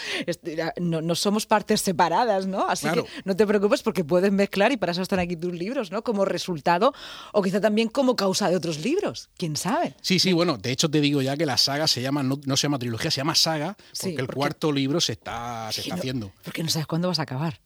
no, 0.79 1.13
somos 1.13 1.45
partes 1.45 1.81
separadas, 1.81 2.47
¿no? 2.47 2.67
Así 2.67 2.89
que 2.89 3.05
no 3.25 3.35
te 3.35 3.45
preocupes 3.45 3.83
porque 3.83 4.03
puedes 4.03 4.31
mezclar 4.31 4.71
y 4.71 4.77
para 4.77 4.91
eso 4.93 5.03
están 5.03 5.19
aquí 5.19 5.35
tus 5.35 5.53
libros, 5.53 5.91
¿no? 5.91 6.01
Como 6.01 6.25
resultado 6.25 6.95
o 7.31 7.43
quizá 7.43 7.61
también 7.61 7.87
como 7.87 8.15
causa 8.15 8.49
de 8.49 8.55
otros 8.55 8.79
libros, 8.79 9.29
quién 9.37 9.55
sabe. 9.55 9.95
Sí, 10.01 10.17
sí, 10.17 10.33
bueno, 10.33 10.57
de 10.57 10.71
hecho 10.71 10.89
te 10.89 10.99
digo 10.99 11.21
ya 11.21 11.37
que 11.37 11.45
la 11.45 11.57
saga 11.57 11.87
se 11.87 12.01
llama, 12.01 12.23
no, 12.23 12.39
se 12.57 12.63
llama 12.63 12.79
trilogía, 12.79 13.11
se 13.11 13.17
llama 13.17 13.35
saga 13.35 13.77
porque 14.01 14.19
el 14.19 14.27
cuarto 14.27 14.71
libro 14.71 14.99
se 14.99 15.11
está, 15.11 15.71
se 15.71 15.81
está 15.81 15.93
haciendo. 15.93 16.33
Porque 16.43 16.63
no 16.63 16.69
sabes 16.69 16.87
cuándo 16.87 17.07
vas 17.07 17.19
a 17.19 17.21
acabar. 17.21 17.61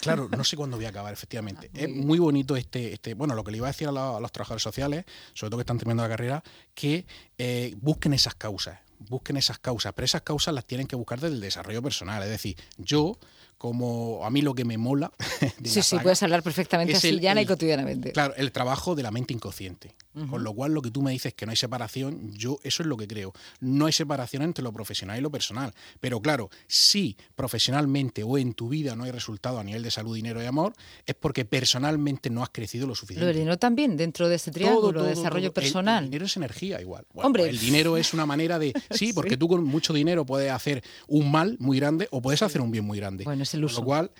claro, 0.00 0.30
no 0.34 0.44
sé 0.44 0.56
cuándo 0.56 0.78
voy 0.78 0.86
a 0.86 0.88
acabar, 0.88 1.12
efectivamente 1.12 1.73
es 1.74 1.88
muy 1.88 2.18
bonito 2.18 2.56
este, 2.56 2.92
este, 2.92 3.14
bueno, 3.14 3.34
lo 3.34 3.44
que 3.44 3.50
le 3.50 3.58
iba 3.58 3.66
a 3.66 3.70
decir 3.70 3.88
a, 3.88 3.92
los 3.92 4.32
trabajadores 4.32 4.62
sociales, 4.62 5.04
sobre 5.32 5.50
todo 5.50 5.58
que 5.58 5.62
están 5.62 5.78
terminando 5.78 6.02
la 6.02 6.08
carrera, 6.08 6.44
que 6.74 7.06
eh, 7.38 7.74
busquen 7.80 8.12
esas 8.14 8.34
causas, 8.34 8.78
busquen 8.98 9.36
esas 9.36 9.58
causas, 9.58 9.92
pero 9.94 10.04
esas 10.04 10.22
causas 10.22 10.54
las 10.54 10.64
tienen 10.64 10.86
que 10.86 10.96
buscar 10.96 11.20
desde 11.20 11.34
el 11.34 11.40
desarrollo 11.40 11.82
personal. 11.82 12.22
Es 12.22 12.30
decir, 12.30 12.56
yo 12.78 13.18
como 13.58 14.24
a 14.24 14.30
mí 14.30 14.42
lo 14.42 14.54
que 14.54 14.64
me 14.64 14.78
mola. 14.78 15.12
sí, 15.64 15.82
sí, 15.82 15.98
puedes 15.98 16.22
hablar 16.22 16.42
perfectamente 16.42 16.96
así, 16.96 17.18
llana 17.18 17.42
y 17.42 17.46
cotidianamente. 17.46 18.12
Claro, 18.12 18.34
el 18.36 18.52
trabajo 18.52 18.94
de 18.94 19.02
la 19.02 19.10
mente 19.10 19.32
inconsciente. 19.32 19.94
Con 20.30 20.44
lo 20.44 20.54
cual, 20.54 20.72
lo 20.72 20.80
que 20.80 20.90
tú 20.90 21.02
me 21.02 21.10
dices 21.10 21.34
que 21.34 21.44
no 21.44 21.50
hay 21.50 21.56
separación, 21.56 22.32
yo 22.32 22.58
eso 22.62 22.82
es 22.82 22.86
lo 22.86 22.96
que 22.96 23.08
creo. 23.08 23.32
No 23.60 23.86
hay 23.86 23.92
separación 23.92 24.42
entre 24.42 24.62
lo 24.62 24.72
profesional 24.72 25.18
y 25.18 25.20
lo 25.20 25.30
personal. 25.30 25.74
Pero 26.00 26.20
claro, 26.20 26.50
si 26.68 27.16
profesionalmente 27.34 28.22
o 28.22 28.38
en 28.38 28.54
tu 28.54 28.68
vida 28.68 28.94
no 28.94 29.04
hay 29.04 29.10
resultado 29.10 29.58
a 29.58 29.64
nivel 29.64 29.82
de 29.82 29.90
salud, 29.90 30.14
dinero 30.14 30.42
y 30.42 30.46
amor, 30.46 30.72
es 31.04 31.14
porque 31.14 31.44
personalmente 31.44 32.30
no 32.30 32.42
has 32.42 32.50
crecido 32.50 32.86
lo 32.86 32.94
suficiente. 32.94 33.22
Lo 33.22 33.26
del 33.26 33.36
dinero 33.36 33.58
también, 33.58 33.96
dentro 33.96 34.28
de 34.28 34.36
este 34.36 34.50
triángulo 34.50 35.02
de 35.02 35.10
desarrollo 35.10 35.52
personal. 35.52 36.04
El, 36.04 36.10
dinero 36.10 36.26
es 36.26 36.36
energía 36.36 36.80
igual. 36.80 37.04
Hombre. 37.14 37.48
El 37.48 37.58
dinero 37.58 37.96
es 37.96 38.14
una 38.14 38.26
manera 38.26 38.58
de. 38.58 38.72
Sí, 38.94 39.12
porque 39.12 39.36
tú 39.36 39.48
con 39.48 39.64
mucho 39.64 39.92
dinero 39.92 40.24
puedes 40.24 40.52
hacer 40.52 40.84
un 41.08 41.30
mal 41.30 41.56
muy 41.58 41.78
grande 41.78 42.06
o 42.12 42.22
puedes 42.22 42.42
hacer 42.42 42.60
un 42.60 42.70
bien 42.70 42.84
muy 42.84 42.98
grande. 42.98 43.24
Bueno, 43.24 43.42
es 43.42 43.52
el 43.54 43.64
uso. 43.64 43.80
lo 43.80 43.86
cual 43.86 44.10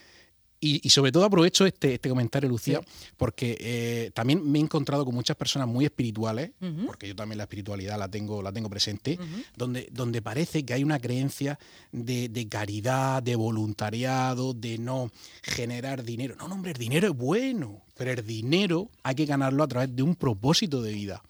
y, 0.64 0.90
sobre 0.90 1.12
todo 1.12 1.24
aprovecho 1.24 1.66
este, 1.66 1.94
este 1.94 2.08
comentario, 2.08 2.48
Lucía, 2.48 2.80
porque 3.16 3.56
eh, 3.60 4.10
también 4.14 4.50
me 4.50 4.58
he 4.58 4.62
encontrado 4.62 5.04
con 5.04 5.14
muchas 5.14 5.36
personas 5.36 5.68
muy 5.68 5.84
espirituales, 5.84 6.52
porque 6.86 7.08
yo 7.08 7.14
también 7.14 7.38
la 7.38 7.44
espiritualidad 7.44 7.98
la 7.98 8.08
tengo, 8.08 8.42
la 8.42 8.52
tengo 8.52 8.70
presente, 8.70 9.18
donde, 9.56 9.88
donde 9.92 10.22
parece 10.22 10.64
que 10.64 10.72
hay 10.72 10.82
una 10.82 10.98
creencia 10.98 11.58
de, 11.92 12.28
de, 12.28 12.48
caridad, 12.48 13.22
de 13.22 13.36
voluntariado, 13.36 14.54
de 14.54 14.78
no 14.78 15.10
generar 15.42 16.02
dinero. 16.02 16.34
No, 16.36 16.48
no, 16.48 16.54
hombre, 16.54 16.72
el 16.72 16.78
dinero 16.78 17.08
es 17.08 17.14
bueno 17.16 17.82
pero 17.96 18.10
el 18.12 18.26
dinero 18.26 18.90
hay 19.02 19.14
que 19.14 19.26
ganarlo 19.26 19.62
a 19.62 19.68
través 19.68 19.94
de 19.94 20.02
un 20.02 20.16
propósito 20.16 20.82
de 20.82 20.92
vida. 20.92 21.22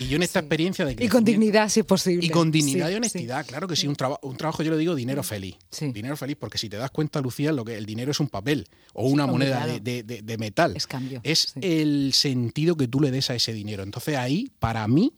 Y 0.00 0.08
yo 0.08 0.16
en 0.16 0.22
esta 0.22 0.40
experiencia 0.40 0.84
de 0.84 0.96
Y 0.98 1.08
con 1.08 1.24
dignidad, 1.24 1.68
si 1.68 1.80
es 1.80 1.86
posible. 1.86 2.24
Y 2.24 2.30
con 2.30 2.50
dignidad 2.50 2.90
y 2.90 2.94
honestidad, 2.94 3.46
claro 3.46 3.68
que 3.68 3.76
sí. 3.76 3.86
Un, 3.86 3.96
un 4.22 4.36
trabajo, 4.36 4.62
yo 4.62 4.70
le 4.70 4.78
digo 4.78 4.94
dinero 4.94 5.22
feliz. 5.22 5.56
Dinero 5.80 6.16
feliz, 6.16 6.36
porque 6.38 6.58
si 6.58 6.68
te 6.68 6.76
das 6.76 6.90
cuenta, 6.90 7.20
Lucía, 7.20 7.52
lo 7.52 7.64
que 7.64 7.76
el 7.76 7.86
dinero 7.86 8.10
es 8.10 8.20
un 8.20 8.28
papel 8.28 8.66
o 8.94 9.08
una 9.08 9.26
moneda 9.26 9.66
de, 9.66 10.36
metal. 10.38 10.76
Es 10.76 10.86
cambio. 10.86 11.20
Es 11.22 11.54
el 11.60 12.12
sentido 12.14 12.76
que 12.76 12.88
tú 12.88 13.00
le 13.00 13.10
des 13.10 13.30
a 13.30 13.34
ese 13.34 13.52
dinero. 13.52 13.82
Entonces 13.82 14.16
ahí, 14.16 14.50
para 14.58 14.86
mí, 14.88 15.12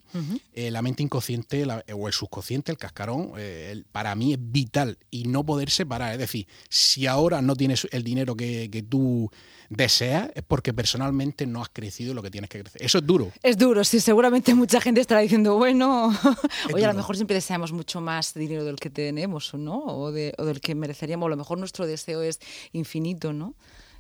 eh, 0.54 0.71
la 0.71 0.83
mente 0.83 1.02
inconsciente 1.02 1.64
o 1.92 2.09
el 2.09 2.12
subconsciente, 2.12 2.73
el 2.73 2.78
cascarón, 2.78 3.33
eh, 3.37 3.83
para 3.92 4.14
mí 4.14 4.33
es 4.33 4.38
vital 4.40 4.99
y 5.11 5.25
no 5.25 5.45
poder 5.45 5.71
separar. 5.71 6.12
Es 6.12 6.19
decir, 6.19 6.47
si 6.69 7.07
ahora 7.07 7.42
no 7.42 7.54
tienes 7.54 7.87
el 7.92 8.02
dinero 8.02 8.37
que, 8.37 8.69
que 8.71 8.83
tú 8.83 9.30
deseas, 9.71 10.30
es 10.35 10.42
porque 10.42 10.75
personalmente 10.75 10.89
no 10.99 11.62
has 11.62 11.68
crecido 11.68 12.14
lo 12.14 12.23
que 12.23 12.30
tienes 12.30 12.50
que 12.50 12.61
crecer. 12.61 12.82
Eso 12.82 12.99
es 12.99 13.06
duro. 13.06 13.32
Es 13.42 13.56
duro, 13.59 13.85
sí, 13.85 14.00
seguramente 14.00 14.54
mucha 14.54 14.80
gente 14.80 15.00
estará 15.00 15.20
diciendo, 15.20 15.56
bueno, 15.56 16.09
oye, 16.75 16.85
a 16.85 16.88
lo 16.88 16.94
mejor 16.94 17.16
siempre 17.16 17.35
deseamos 17.35 17.73
mucho 17.73 18.00
más 18.00 18.35
dinero 18.35 18.64
del 18.64 18.76
que 18.76 18.90
tenemos, 18.90 19.54
¿no? 19.54 19.78
O, 19.85 20.12
de, 20.12 20.35
o 20.38 20.44
del 20.44 20.61
que 20.61 20.75
mereceríamos, 20.75 21.26
a 21.26 21.30
lo 21.30 21.37
mejor 21.37 21.59
nuestro 21.59 21.87
deseo 21.87 22.23
es 22.23 22.40
infinito, 22.73 23.32
¿no? 23.32 23.54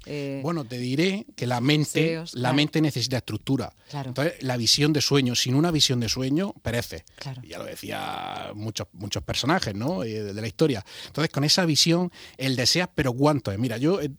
Eh, 0.06 0.40
bueno, 0.42 0.64
te 0.64 0.78
diré 0.78 1.26
que 1.36 1.46
la 1.46 1.60
mente, 1.60 2.22
la 2.32 2.52
mente 2.52 2.80
necesita 2.80 3.18
estructura. 3.18 3.72
Entonces, 3.92 4.42
la 4.42 4.56
visión 4.56 4.92
de 4.92 5.00
sueño, 5.00 5.34
sin 5.34 5.54
una 5.54 5.70
visión 5.70 6.00
de 6.00 6.08
sueño, 6.08 6.54
perece. 6.62 7.04
Ya 7.42 7.58
lo 7.58 7.64
decía 7.64 8.52
muchos, 8.54 8.88
muchos 8.92 9.22
personajes 9.22 9.74
¿no? 9.74 10.02
Eh, 10.04 10.22
de, 10.22 10.40
la 10.40 10.46
historia. 10.46 10.84
Entonces, 11.06 11.30
con 11.30 11.44
esa 11.44 11.64
visión, 11.64 12.10
el 12.38 12.56
deseas, 12.56 12.88
pero 12.94 13.12
¿cuánto 13.12 13.52
es? 13.52 13.58
Mira, 13.58 13.76
yo 13.76 14.00
eh, 14.00 14.10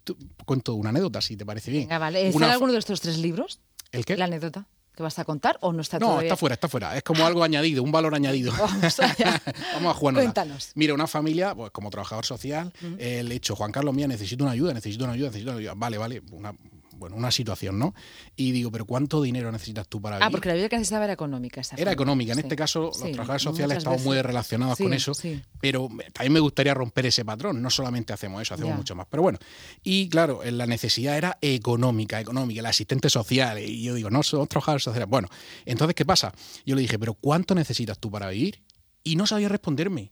cuento 0.45 0.75
una 0.75 0.89
anécdota, 0.89 1.21
si 1.21 1.35
te 1.35 1.45
parece 1.45 1.71
bien. 1.71 1.87
vale. 1.87 2.27
¿Está 2.27 2.45
en 2.45 2.51
alguno 2.51 2.73
de 2.73 2.79
estos 2.79 3.01
tres 3.01 3.17
libros? 3.17 3.59
¿El 3.91 4.05
qué? 4.05 4.17
La 4.17 4.25
anécdota 4.25 4.67
que 4.95 5.03
vas 5.03 5.17
a 5.19 5.25
contar 5.25 5.57
o 5.61 5.71
no 5.71 5.81
está 5.81 5.99
No, 5.99 6.19
está 6.21 6.35
fuera, 6.35 6.53
está 6.53 6.67
fuera. 6.67 6.97
Es 6.97 7.03
como 7.03 7.25
algo 7.25 7.43
añadido, 7.43 7.83
un 7.83 7.91
valor 7.91 8.13
añadido. 8.13 8.51
Vamos, 9.73 9.91
a 9.91 9.93
jugar. 9.93 10.15
Cuéntanos. 10.15 10.71
Mira, 10.75 10.93
una 10.93 11.07
familia, 11.07 11.55
pues 11.55 11.71
como 11.71 11.89
trabajador 11.89 12.25
social, 12.25 12.73
el 12.97 13.31
hecho, 13.31 13.55
Juan 13.55 13.71
Carlos, 13.71 13.93
mía, 13.93 14.07
necesito 14.07 14.43
una 14.43 14.53
ayuda, 14.53 14.73
necesito 14.73 15.03
una 15.03 15.13
ayuda, 15.13 15.27
necesito 15.27 15.51
una 15.51 15.59
ayuda. 15.59 15.73
Vale, 15.75 15.97
vale, 15.97 16.21
una, 16.31 16.53
bueno, 17.01 17.15
una 17.15 17.31
situación, 17.31 17.79
¿no? 17.79 17.95
Y 18.35 18.51
digo, 18.51 18.71
pero 18.71 18.85
¿cuánto 18.85 19.23
dinero 19.23 19.51
necesitas 19.51 19.87
tú 19.87 19.99
para 19.99 20.17
ah, 20.17 20.19
vivir? 20.19 20.27
Ah, 20.27 20.31
porque 20.31 20.49
la 20.49 20.53
vida 20.53 20.69
que 20.69 20.77
necesitaba 20.77 21.05
era 21.05 21.13
económica. 21.13 21.61
era 21.75 21.91
económica. 21.91 22.33
En 22.33 22.39
este 22.39 22.55
caso, 22.55 22.83
los 22.83 22.99
trabajadores 22.99 23.41
sociales 23.41 23.79
estamos 23.79 24.03
muy 24.03 24.21
relacionados 24.21 24.77
con 24.77 24.93
eso, 24.93 25.13
pero 25.59 25.89
también 26.13 26.33
me 26.33 26.39
gustaría 26.39 26.75
romper 26.75 27.07
ese 27.07 27.25
patrón. 27.25 27.59
No 27.59 27.71
solamente 27.71 28.13
hacemos 28.13 28.39
eso, 28.43 28.53
hacemos 28.53 28.77
mucho 28.77 28.95
más. 28.95 29.07
Pero 29.09 29.23
bueno, 29.23 29.39
y 29.83 30.09
claro, 30.09 30.41
la 30.45 30.67
necesidad 30.67 31.17
era 31.17 31.39
económica, 31.41 32.21
económica, 32.21 32.59
el 32.59 32.67
asistente 32.67 33.09
social. 33.09 33.57
Y 33.57 33.81
yo 33.81 33.95
digo, 33.95 34.11
no, 34.11 34.21
somos 34.21 34.47
trabajadores 34.47 34.83
sociales. 34.83 35.09
Bueno, 35.09 35.27
entonces, 35.65 35.95
¿qué 35.95 36.05
pasa? 36.05 36.31
Yo 36.67 36.75
le 36.75 36.81
dije, 36.83 36.99
pero 36.99 37.15
¿cuánto 37.15 37.55
necesitas 37.55 37.97
tú 37.97 38.11
para 38.11 38.29
vivir? 38.29 38.61
Y 39.03 39.15
no 39.15 39.25
sabía 39.25 39.49
responderme. 39.49 40.11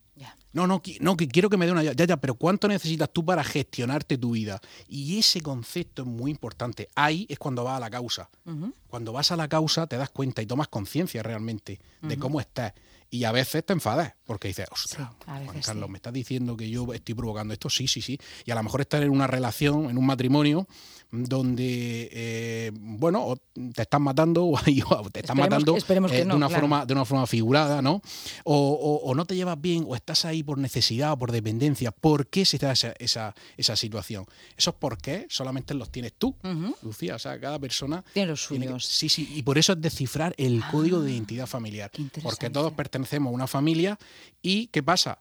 No, 0.51 0.65
no, 0.65 0.81
no, 0.99 1.17
que 1.17 1.27
quiero 1.27 1.49
que 1.49 1.57
me 1.57 1.65
dé 1.65 1.71
una... 1.71 1.83
Ya, 1.83 1.93
ya, 1.93 2.17
pero 2.17 2.35
¿cuánto 2.35 2.67
necesitas 2.67 3.09
tú 3.11 3.23
para 3.23 3.43
gestionarte 3.43 4.17
tu 4.17 4.31
vida? 4.31 4.59
Y 4.87 5.19
ese 5.19 5.41
concepto 5.41 6.01
es 6.01 6.07
muy 6.07 6.31
importante. 6.31 6.89
Ahí 6.95 7.25
es 7.29 7.37
cuando 7.37 7.63
vas 7.63 7.77
a 7.77 7.79
la 7.79 7.89
causa. 7.89 8.29
Cuando 8.87 9.13
vas 9.13 9.31
a 9.31 9.35
la 9.35 9.47
causa 9.47 9.85
te 9.87 9.97
das 9.97 10.09
cuenta 10.09 10.41
y 10.41 10.45
tomas 10.45 10.67
conciencia 10.67 11.21
realmente 11.21 11.79
de 12.01 12.17
cómo 12.17 12.39
estás. 12.39 12.73
Y 13.11 13.23
a 13.23 13.31
veces 13.31 13.65
te 13.65 13.73
enfadas 13.73 14.13
porque 14.29 14.49
dices, 14.49 14.67
ostras, 14.71 15.09
Juan 15.25 15.59
Carlos, 15.59 15.89
¿me 15.89 15.97
estás 15.97 16.13
diciendo 16.13 16.55
que 16.55 16.69
yo 16.69 16.93
estoy 16.93 17.15
provocando 17.15 17.51
esto? 17.51 17.67
Sí, 17.67 17.87
sí, 17.87 17.99
sí. 17.99 18.19
Y 18.45 18.51
a 18.51 18.55
lo 18.55 18.61
mejor 18.61 18.81
estás 18.81 19.01
en 19.01 19.09
una 19.09 19.25
relación, 19.25 19.89
en 19.89 19.97
un 19.97 20.05
matrimonio, 20.05 20.67
donde, 21.11 22.09
eh, 22.11 22.71
bueno, 22.75 23.35
te 23.73 23.81
están 23.81 24.03
matando 24.03 24.45
o 24.45 24.59
te 25.11 25.21
están 25.21 25.35
matando 25.35 25.75
eh, 25.77 26.25
de, 26.25 26.35
una 26.35 26.47
forma, 26.47 26.85
de 26.85 26.93
una 26.93 27.05
forma 27.05 27.25
figurada, 27.25 27.81
¿no? 27.81 28.03
O, 28.43 29.11
no 29.15 29.25
te 29.25 29.35
llevas 29.35 29.59
bien, 29.59 29.85
o 29.87 29.95
estás 29.95 30.25
ahí 30.25 30.43
por 30.43 30.59
necesidad 30.59 31.13
o 31.13 31.17
por 31.17 31.31
dependencia. 31.31 31.89
¿Por 31.89 32.27
qué 32.27 32.45
se 32.45 32.59
te 32.59 32.67
da 32.67 32.73
esa, 32.73 33.33
esa, 33.57 33.75
situación? 33.75 34.27
Esos 34.55 34.75
por 34.75 34.99
qué 34.99 35.25
solamente 35.29 35.73
los 35.73 35.91
tienes 35.91 36.13
tú, 36.15 36.35
Lucía. 36.83 37.15
O 37.15 37.19
sea, 37.19 37.39
cada 37.39 37.57
persona 37.57 38.05
tiene 38.13 38.27
los 38.27 38.43
suyos. 38.43 38.85
sí, 38.85 39.09
sí. 39.09 39.27
Y 39.33 39.41
por 39.41 39.57
eso 39.57 39.73
es 39.73 39.81
descifrar 39.81 40.35
el 40.37 40.63
código 40.69 41.01
de 41.01 41.09
ah, 41.09 41.13
identidad 41.15 41.47
familiar. 41.47 41.89
Porque 42.21 42.51
todos 42.51 42.73
pertenecemos 42.73 43.31
a 43.31 43.33
una 43.33 43.47
familia 43.47 43.97
y 44.41 44.67
¿qué 44.67 44.83
pasa? 44.83 45.19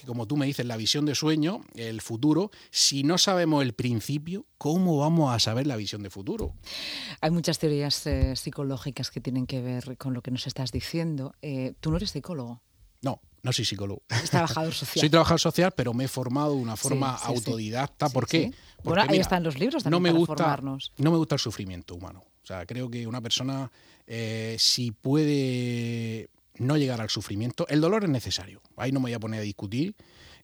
que 0.00 0.06
como 0.06 0.26
tú 0.26 0.36
me 0.36 0.46
dices, 0.46 0.64
la 0.66 0.76
visión 0.76 1.04
de 1.04 1.14
sueño, 1.14 1.60
el 1.74 2.00
futuro, 2.00 2.50
si 2.70 3.02
no 3.02 3.18
sabemos 3.18 3.62
el 3.62 3.74
principio, 3.74 4.46
¿cómo 4.58 4.98
vamos 4.98 5.34
a 5.34 5.38
saber 5.38 5.66
la 5.66 5.76
visión 5.76 6.02
de 6.02 6.10
futuro? 6.10 6.54
Hay 7.20 7.30
muchas 7.30 7.58
teorías 7.58 8.06
eh, 8.06 8.34
psicológicas 8.36 9.10
que 9.10 9.20
tienen 9.20 9.46
que 9.46 9.60
ver 9.60 9.98
con 9.98 10.14
lo 10.14 10.22
que 10.22 10.30
nos 10.30 10.46
estás 10.46 10.72
diciendo. 10.72 11.34
Eh, 11.42 11.74
¿Tú 11.80 11.90
no 11.90 11.98
eres 11.98 12.10
psicólogo? 12.10 12.62
No, 13.02 13.20
no 13.42 13.52
soy 13.52 13.64
psicólogo. 13.64 14.02
Es 14.08 14.30
trabajador 14.30 14.72
social. 14.74 15.00
soy 15.00 15.10
trabajador 15.10 15.40
social, 15.40 15.72
pero 15.76 15.92
me 15.92 16.04
he 16.04 16.08
formado 16.08 16.54
de 16.54 16.62
una 16.62 16.76
forma 16.76 17.16
autodidacta. 17.16 18.08
¿Por 18.08 18.26
qué? 18.26 18.52
Porque, 18.82 19.00
bueno, 19.00 19.12
ahí 19.12 19.18
están 19.18 19.42
los 19.42 19.58
libros 19.58 19.82
también 19.82 19.98
no 19.98 20.00
me 20.00 20.10
para 20.10 20.18
gusta, 20.18 20.36
formarnos. 20.36 20.92
No 20.96 21.10
me 21.10 21.18
gusta 21.18 21.34
el 21.34 21.40
sufrimiento 21.40 21.94
humano. 21.94 22.24
O 22.42 22.46
sea, 22.46 22.64
creo 22.64 22.90
que 22.90 23.06
una 23.06 23.20
persona, 23.20 23.70
eh, 24.06 24.56
si 24.58 24.92
puede 24.92 26.30
no 26.60 26.76
llegar 26.76 27.00
al 27.00 27.08
sufrimiento. 27.08 27.66
El 27.68 27.80
dolor 27.80 28.04
es 28.04 28.10
necesario, 28.10 28.60
ahí 28.76 28.92
no 28.92 29.00
me 29.00 29.04
voy 29.04 29.14
a 29.14 29.20
poner 29.20 29.40
a 29.40 29.42
discutir. 29.42 29.96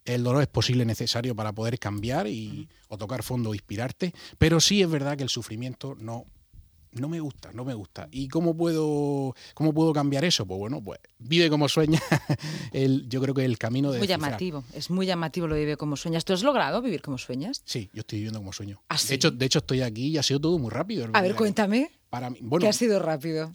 El 0.04 0.24
dolor 0.24 0.42
es 0.42 0.48
posible 0.48 0.84
necesario 0.84 1.34
para 1.34 1.52
poder 1.52 1.78
cambiar 1.78 2.26
y, 2.26 2.68
o 2.88 2.96
tocar 2.96 3.22
fondo 3.22 3.50
o 3.50 3.54
inspirarte, 3.54 4.14
pero 4.38 4.60
sí 4.60 4.80
es 4.80 4.88
verdad 4.88 5.16
que 5.16 5.24
el 5.24 5.28
sufrimiento 5.28 5.96
no, 5.98 6.26
no 6.92 7.08
me 7.08 7.20
gusta, 7.20 7.52
no 7.52 7.64
me 7.64 7.74
gusta. 7.74 8.08
¿Y 8.10 8.28
cómo 8.28 8.56
puedo, 8.56 9.34
cómo 9.54 9.74
puedo 9.74 9.92
cambiar 9.92 10.24
eso? 10.24 10.46
Pues 10.46 10.58
bueno, 10.58 10.82
pues 10.82 11.00
vive 11.18 11.50
como 11.50 11.68
sueña. 11.68 12.00
el, 12.72 13.08
yo 13.08 13.20
creo 13.20 13.34
que 13.34 13.44
el 13.44 13.58
camino 13.58 13.92
de... 13.92 13.98
Muy 13.98 14.06
llamativo, 14.06 14.64
es 14.72 14.90
muy 14.90 15.06
llamativo 15.06 15.48
lo 15.48 15.54
de 15.54 15.62
vive 15.62 15.76
como 15.76 15.96
sueñas. 15.96 16.24
¿Tú 16.24 16.32
has 16.32 16.42
logrado 16.42 16.80
vivir 16.80 17.02
como 17.02 17.18
sueñas? 17.18 17.62
Sí, 17.64 17.90
yo 17.92 18.00
estoy 18.00 18.20
viviendo 18.20 18.38
como 18.38 18.52
sueño. 18.52 18.80
¿Ah, 18.88 18.96
de, 19.06 19.14
hecho, 19.14 19.30
de 19.30 19.44
hecho, 19.44 19.58
estoy 19.58 19.82
aquí 19.82 20.08
y 20.08 20.18
ha 20.18 20.22
sido 20.22 20.40
todo 20.40 20.58
muy 20.58 20.70
rápido. 20.70 21.08
A 21.12 21.20
ver, 21.20 21.34
cuéntame. 21.34 21.90
Para 22.08 22.30
mí, 22.30 22.38
¿Qué 22.60 22.68
ha 22.68 22.72
sido 22.72 23.00
rápido? 23.00 23.52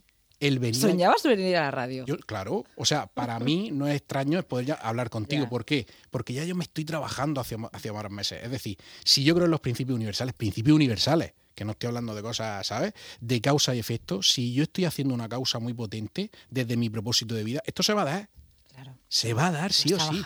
¿Soñabas 0.73 1.23
venir 1.23 1.55
a 1.55 1.61
la 1.61 1.71
radio? 1.71 2.05
claro, 2.25 2.65
o 2.75 2.85
sea, 2.85 3.07
para 3.07 3.39
mí 3.39 3.69
no 3.71 3.87
es 3.87 3.95
extraño 3.95 4.41
poder 4.43 4.65
ya 4.65 4.73
hablar 4.73 5.09
contigo. 5.09 5.47
¿Por 5.47 5.65
qué? 5.65 5.85
Porque 6.09 6.33
ya 6.33 6.43
yo 6.43 6.55
me 6.55 6.63
estoy 6.63 6.83
trabajando 6.83 7.39
hacia, 7.39 7.57
hacia 7.71 7.91
varios 7.91 8.11
meses. 8.11 8.43
Es 8.43 8.51
decir, 8.51 8.77
si 9.03 9.23
yo 9.23 9.35
creo 9.35 9.45
en 9.45 9.51
los 9.51 9.59
principios 9.59 9.95
universales, 9.95 10.33
principios 10.33 10.75
universales, 10.75 11.33
que 11.53 11.65
no 11.65 11.71
estoy 11.71 11.87
hablando 11.89 12.15
de 12.15 12.21
cosas, 12.21 12.65
¿sabes? 12.65 12.93
De 13.19 13.39
causa 13.39 13.75
y 13.75 13.79
efecto, 13.79 14.23
si 14.23 14.53
yo 14.53 14.63
estoy 14.63 14.85
haciendo 14.85 15.13
una 15.13 15.29
causa 15.29 15.59
muy 15.59 15.73
potente 15.73 16.31
desde 16.49 16.75
mi 16.75 16.89
propósito 16.89 17.35
de 17.35 17.43
vida, 17.43 17.61
esto 17.65 17.83
se 17.83 17.93
va 17.93 18.01
a 18.01 18.05
dar. 18.05 18.29
Claro. 18.73 18.97
Se 19.07 19.33
va 19.33 19.47
a 19.47 19.51
dar, 19.51 19.71
sí 19.71 19.93
o 19.93 19.99
sí. 19.99 20.23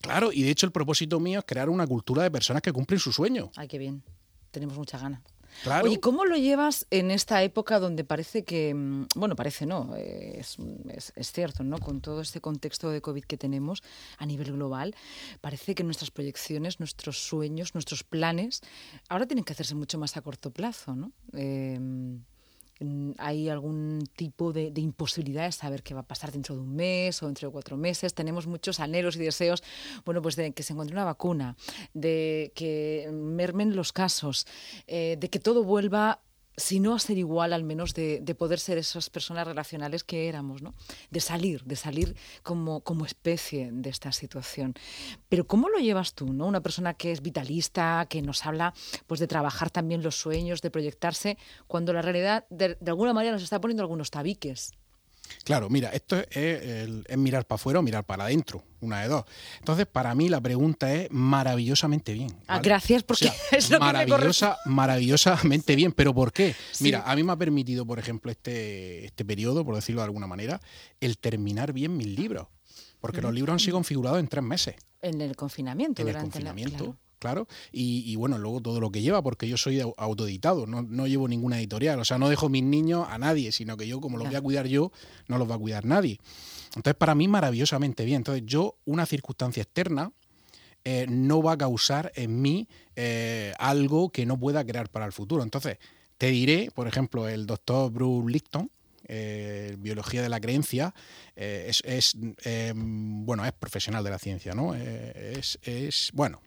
Claro, 0.00 0.32
y 0.32 0.42
de 0.42 0.50
hecho 0.50 0.66
el 0.66 0.72
propósito 0.72 1.18
mío 1.20 1.40
es 1.40 1.44
crear 1.44 1.68
una 1.68 1.86
cultura 1.86 2.22
de 2.22 2.30
personas 2.30 2.62
que 2.62 2.72
cumplen 2.72 3.00
su 3.00 3.12
sueño. 3.12 3.50
Ay, 3.56 3.68
qué 3.68 3.78
bien. 3.78 4.02
Tenemos 4.50 4.76
mucha 4.76 4.98
gana. 4.98 5.22
Oye, 5.82 6.00
¿cómo 6.00 6.24
lo 6.24 6.36
llevas 6.36 6.86
en 6.90 7.10
esta 7.10 7.42
época 7.42 7.78
donde 7.78 8.04
parece 8.04 8.44
que, 8.44 8.74
mm, 8.74 9.06
bueno, 9.16 9.36
parece 9.36 9.66
no, 9.66 9.94
es, 9.96 10.56
cierto, 11.32 11.62
¿no? 11.64 11.78
Con 11.78 12.00
todo 12.00 12.20
este 12.20 12.40
contexto 12.40 12.90
de 12.90 13.00
COVID 13.00 13.24
que 13.24 13.36
tenemos 13.36 13.82
a 14.18 14.26
nivel 14.26 14.52
global, 14.52 14.94
parece 15.40 15.74
que 15.74 15.84
nuestras 15.84 16.10
proyecciones, 16.10 16.80
nuestros 16.80 17.18
sueños, 17.18 17.74
nuestros 17.74 18.04
planes, 18.04 18.62
ahora 19.08 19.26
tienen 19.26 19.44
que 19.44 19.52
hacerse 19.52 19.74
mucho 19.74 19.98
más 19.98 20.16
a 20.16 20.22
corto 20.22 20.50
plazo, 20.50 20.94
¿no? 20.94 21.12
Em, 21.32 22.22
hay 23.18 23.48
algún 23.48 24.08
tipo 24.16 24.52
de, 24.52 24.72
imposibilidad 24.76 25.44
de 25.44 25.52
saber 25.52 25.82
qué 25.82 25.94
va 25.94 26.00
a 26.00 26.06
pasar 26.06 26.32
dentro 26.32 26.54
de 26.54 26.62
un 26.62 26.74
mes 26.74 27.22
o 27.22 27.26
dentro 27.26 27.48
de 27.48 27.52
cuatro 27.52 27.76
meses. 27.76 28.14
Tenemos 28.14 28.46
muchos 28.46 28.80
anhelos 28.80 29.16
y 29.16 29.20
deseos, 29.20 29.62
bueno, 30.04 30.22
pues 30.22 30.36
de 30.36 30.52
que 30.52 30.62
se 30.62 30.72
encuentre 30.72 30.94
una 30.94 31.04
vacuna, 31.04 31.56
de 31.94 32.52
que 32.54 33.10
mermen 33.12 33.76
los 33.76 33.92
casos, 33.92 34.46
eh, 34.86 35.16
de 35.18 35.28
que 35.28 35.38
todo 35.38 35.64
vuelva 35.64 36.20
si 36.60 36.78
no 36.78 36.94
a 36.94 36.98
ser 36.98 37.18
igual, 37.18 37.52
al 37.52 37.64
menos 37.64 37.94
de, 37.94 38.22
poder 38.38 38.60
ser 38.60 38.78
esas 38.78 39.10
personas 39.10 39.46
relacionales 39.46 40.04
que 40.04 40.28
éramos, 40.28 40.62
¿no? 40.62 40.74
De 41.10 41.20
salir, 41.20 41.64
de 41.64 41.76
salir 41.76 42.16
como, 42.42 42.82
especie 43.04 43.70
de 43.72 43.90
esta 43.90 44.12
situación. 44.12 44.74
Pero 45.28 45.46
¿cómo 45.46 45.68
lo 45.68 45.78
llevas 45.78 46.14
tú, 46.14 46.32
¿no? 46.32 46.46
Una 46.46 46.60
persona 46.60 46.94
que 46.94 47.12
es 47.12 47.22
vitalista, 47.22 48.06
que 48.08 48.22
nos 48.22 48.46
habla 48.46 48.74
pues 49.06 49.18
de 49.20 49.26
trabajar 49.26 49.70
también 49.70 50.02
los 50.02 50.16
sueños, 50.16 50.62
de 50.62 50.70
proyectarse, 50.70 51.38
cuando 51.66 51.92
la 51.92 52.02
realidad 52.02 52.46
de 52.50 52.76
alguna 52.86 53.12
manera 53.12 53.32
nos 53.32 53.42
está 53.42 53.60
poniendo 53.60 53.82
algunos 53.82 54.10
tabiques. 54.10 54.72
Claro, 55.44 55.68
mira, 55.68 55.90
esto 55.90 56.16
es, 56.30 57.16
mirar 57.16 57.46
para 57.46 57.56
afuera 57.56 57.80
o 57.80 57.82
mirar 57.82 58.04
para 58.04 58.24
adentro, 58.24 58.62
una 58.80 59.00
de 59.00 59.08
dos. 59.08 59.24
Entonces, 59.58 59.86
para 59.86 60.14
mí 60.14 60.28
la 60.28 60.40
pregunta 60.40 60.92
es 60.92 61.08
maravillosamente 61.10 62.12
bien. 62.12 62.30
Ah, 62.46 62.60
gracias, 62.60 63.02
porque 63.02 63.30
es 63.50 63.70
lo 63.70 63.80
maravillosa, 63.80 64.58
maravillosamente 64.66 65.76
bien. 65.76 65.92
¿Pero 65.92 66.14
por 66.14 66.32
qué? 66.32 66.54
Mira, 66.80 67.02
a 67.04 67.16
mí 67.16 67.22
me 67.22 67.32
ha 67.32 67.36
permitido, 67.36 67.86
por 67.86 67.98
ejemplo, 67.98 68.30
este, 68.30 69.04
este 69.04 69.24
periodo, 69.24 69.64
por 69.64 69.74
decirlo 69.74 70.00
de 70.00 70.06
alguna 70.06 70.26
manera, 70.26 70.60
el 71.00 71.18
terminar 71.18 71.72
bien 71.72 71.96
mis 71.96 72.06
libros. 72.06 72.46
Porque 73.00 73.22
los 73.22 73.32
libros 73.32 73.54
han 73.54 73.60
sido 73.60 73.76
configurados 73.76 74.20
en 74.20 74.28
tres 74.28 74.44
meses. 74.44 74.74
En 75.00 75.20
el 75.22 75.34
confinamiento, 75.34 76.02
en 76.02 76.08
el 76.08 76.16
confinamiento 76.16 76.84
claro. 76.84 76.96
Y, 77.72 78.14
bueno, 78.16 78.38
luego 78.38 78.60
todo 78.60 78.80
lo 78.80 78.90
que 78.90 79.02
lleva, 79.02 79.22
porque 79.22 79.48
yo 79.48 79.56
soy 79.56 79.80
autoeditado, 79.80 80.66
no, 80.66 80.82
no, 80.82 81.06
llevo 81.06 81.28
ninguna 81.28 81.58
editorial. 81.58 81.98
O 82.00 82.04
sea, 82.04 82.18
no 82.18 82.28
dejo 82.28 82.48
mis 82.48 82.62
niños 82.62 83.06
a 83.08 83.18
nadie, 83.18 83.52
sino 83.52 83.76
que 83.76 83.86
yo, 83.86 84.00
como 84.00 84.18
los 84.18 84.28
voy 84.28 84.36
a 84.36 84.40
cuidar 84.40 84.66
yo, 84.66 84.92
no 85.28 85.38
los 85.38 85.50
va 85.50 85.54
a 85.54 85.58
cuidar 85.58 85.84
nadie. 85.84 86.18
Entonces, 86.76 86.94
para 86.94 87.14
mí, 87.14 87.28
maravillosamente 87.28 88.04
bien. 88.04 88.18
Entonces, 88.18 88.44
yo, 88.46 88.76
una 88.84 89.06
circunstancia 89.06 89.62
externa, 89.62 90.12
eh, 90.84 91.06
no 91.08 91.42
va 91.42 91.52
a 91.52 91.58
causar 91.58 92.10
en 92.14 92.40
mí 92.40 92.66
eh, 92.96 93.52
algo 93.58 94.10
que 94.10 94.24
no 94.24 94.38
pueda 94.38 94.64
crear 94.64 94.88
para 94.88 95.04
el 95.04 95.12
futuro. 95.12 95.42
Entonces, 95.42 95.78
te 96.16 96.28
diré, 96.28 96.70
por 96.74 96.86
ejemplo, 96.88 97.28
el 97.28 97.46
doctor 97.46 97.90
Bruce 97.90 98.30
Lipton, 98.30 98.70
eh, 99.06 99.76
biología 99.78 100.22
de 100.22 100.30
la 100.30 100.40
creencia, 100.40 100.94
es, 101.34 101.82
es 101.84 102.14
bueno, 102.16 103.44
es 103.44 103.52
profesional 103.52 104.04
de 104.04 104.10
la 104.10 104.18
ciencia, 104.18 104.54
¿no? 104.54 104.74
es, 104.74 105.58
es, 105.62 106.10
bueno, 106.12 106.40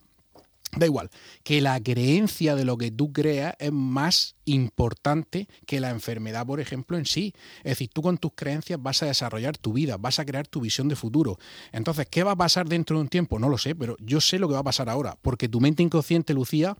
Da 0.76 0.86
igual, 0.86 1.10
que 1.44 1.62
la 1.62 1.82
creencia 1.82 2.56
de 2.56 2.66
lo 2.66 2.78
que 2.78 2.92
tú 2.92 3.14
creas 3.14 3.56
es 3.60 3.72
más 3.72 4.36
importante 4.46 5.48
que 5.66 5.80
la 5.80 5.90
enfermedad, 5.92 6.46
por 6.46 6.60
ejemplo, 6.60 6.98
en 6.98 7.06
sí. 7.06 7.34
Es 7.60 7.74
decir, 7.74 7.90
tú 7.94 8.02
con 8.02 8.18
tus 8.18 8.32
creencias 8.36 8.82
vas 8.82 9.04
a 9.04 9.06
desarrollar 9.06 9.58
tu 9.58 9.74
vida, 9.74 9.98
vas 9.98 10.20
a 10.20 10.26
crear 10.26 10.48
tu 10.48 10.62
visión 10.62 10.88
de 10.88 10.96
futuro. 10.96 11.38
Entonces, 11.72 12.08
¿qué 12.10 12.24
va 12.24 12.32
a 12.32 12.36
pasar 12.36 12.68
dentro 12.68 12.98
de 12.98 13.04
un 13.04 13.10
tiempo? 13.10 13.40
No 13.40 13.50
lo 13.50 13.58
sé, 13.58 13.76
pero 13.76 13.96
yo 14.00 14.20
sé 14.20 14.40
lo 14.40 14.48
que 14.48 14.56
va 14.56 14.62
a 14.62 14.64
pasar 14.64 14.90
ahora, 14.90 15.18
porque 15.22 15.48
tu 15.48 15.60
mente 15.60 15.84
inconsciente, 15.84 16.34
Lucía, 16.34 16.76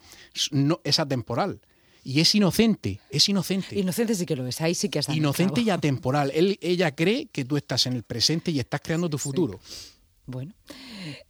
no, 0.52 0.80
es 0.84 1.00
atemporal. 1.00 1.62
Y 2.06 2.20
es 2.20 2.36
inocente, 2.36 3.00
es 3.10 3.30
inocente. 3.30 3.80
Inocente 3.80 4.14
sí 4.16 4.26
que 4.26 4.36
lo 4.36 4.46
es, 4.46 4.60
ahí 4.60 4.76
sí 4.76 4.90
que 4.90 5.00
has 5.00 5.08
Inocente 5.08 5.62
y 5.62 5.70
atemporal. 5.70 6.32
Él, 6.36 6.58
ella 6.62 6.94
cree 6.94 7.28
que 7.28 7.46
tú 7.46 7.56
estás 7.56 7.86
en 7.86 7.94
el 7.94 8.04
presente 8.04 8.52
y 8.52 8.60
estás 8.60 8.82
creando 8.84 9.10
tu 9.10 9.18
futuro. 9.18 9.62
Bueno, 10.26 10.54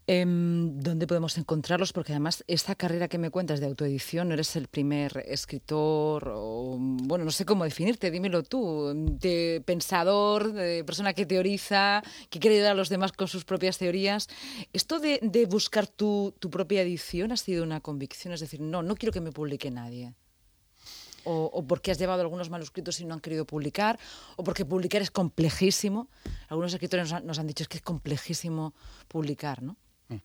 em, 0.05 0.77
¿dónde 0.79 1.07
podemos 1.07 1.39
encontrarlos? 1.39 1.93
Porque 1.93 2.11
además 2.11 2.43
esta 2.47 2.75
carrera 2.75 3.07
que 3.07 3.17
me 3.17 3.31
cuentas 3.31 3.59
de 3.59 3.65
autoedición, 3.65 4.27
no 4.27 4.35
eres 4.35 4.55
el 4.55 4.67
primer 4.67 5.23
escritor, 5.25 6.31
o, 6.35 6.77
bueno, 6.79 7.25
no 7.25 7.31
sé 7.31 7.43
cómo 7.43 7.63
definirte, 7.63 8.11
dímelo 8.11 8.43
tú, 8.43 8.93
de 9.19 9.63
pensador, 9.65 10.53
de 10.53 10.83
persona 10.83 11.13
que 11.13 11.25
teoriza, 11.25 12.03
que 12.29 12.39
quiere 12.39 12.57
ayudar 12.57 12.73
a 12.73 12.75
los 12.75 12.89
demás 12.89 13.11
con 13.13 13.27
sus 13.27 13.45
propias 13.45 13.79
teorías. 13.79 14.27
¿Esto 14.73 14.99
de, 14.99 15.47
buscar 15.49 15.87
tu, 15.87 16.35
tu 16.37 16.51
propia 16.51 16.83
edición 16.83 17.31
ha 17.31 17.37
sido 17.37 17.63
una 17.63 17.81
convicción? 17.81 18.33
Es 18.33 18.41
decir, 18.41 18.61
no, 18.61 18.83
no 18.83 18.95
quiero 18.95 19.11
que 19.11 19.21
me 19.21 19.31
publique 19.31 19.71
nadie 19.71 20.13
o, 21.23 21.65
porque 21.67 21.91
has 21.91 21.99
llevado 21.99 22.21
algunos 22.21 22.49
manuscritos 22.49 22.99
y 22.99 23.05
no 23.05 23.13
han 23.13 23.19
querido 23.19 23.45
publicar, 23.45 23.99
o 24.35 24.43
porque 24.43 24.65
publicar 24.65 25.01
es 25.01 25.11
complejísimo. 25.11 26.09
Algunos 26.49 26.73
escritores 26.73 27.11
nos 27.23 27.39
han, 27.39 27.47
dicho 27.47 27.63
es 27.63 27.67
que 27.67 27.77
es 27.77 27.83
complejísimo 27.83 28.73
publicar, 29.07 29.61
¿no? 29.61 29.77
Mm. 30.09 30.15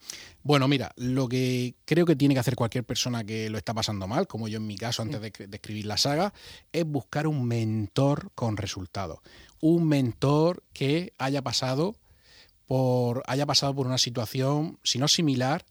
Bueno, 0.42 0.66
mira, 0.68 0.92
lo 0.96 1.28
que 1.28 1.76
creo 1.84 2.04
que 2.04 2.16
tiene 2.16 2.34
que 2.34 2.40
hacer 2.40 2.56
cualquier 2.56 2.84
persona 2.84 3.24
que 3.24 3.48
lo 3.48 3.58
está 3.58 3.74
pasando 3.74 4.06
mal, 4.08 4.26
como 4.26 4.48
yo 4.48 4.58
en 4.58 4.66
mi 4.66 4.76
caso 4.76 5.02
antes 5.02 5.20
de, 5.20 5.30
de, 5.30 5.56
escribir 5.56 5.86
la 5.86 5.96
saga, 5.96 6.32
es 6.72 6.84
buscar 6.84 7.26
un 7.26 7.44
mentor 7.46 8.30
con 8.34 8.56
resultados. 8.56 9.20
Un 9.60 9.88
mentor 9.88 10.64
que 10.72 11.12
haya 11.18 11.42
pasado 11.42 11.96
por, 12.68 13.22
haya 13.26 13.46
pasado 13.46 13.74
por 13.74 13.86
una 13.86 13.98
situación, 13.98 14.78
si 14.84 14.98
no 14.98 15.08
similar, 15.08 15.64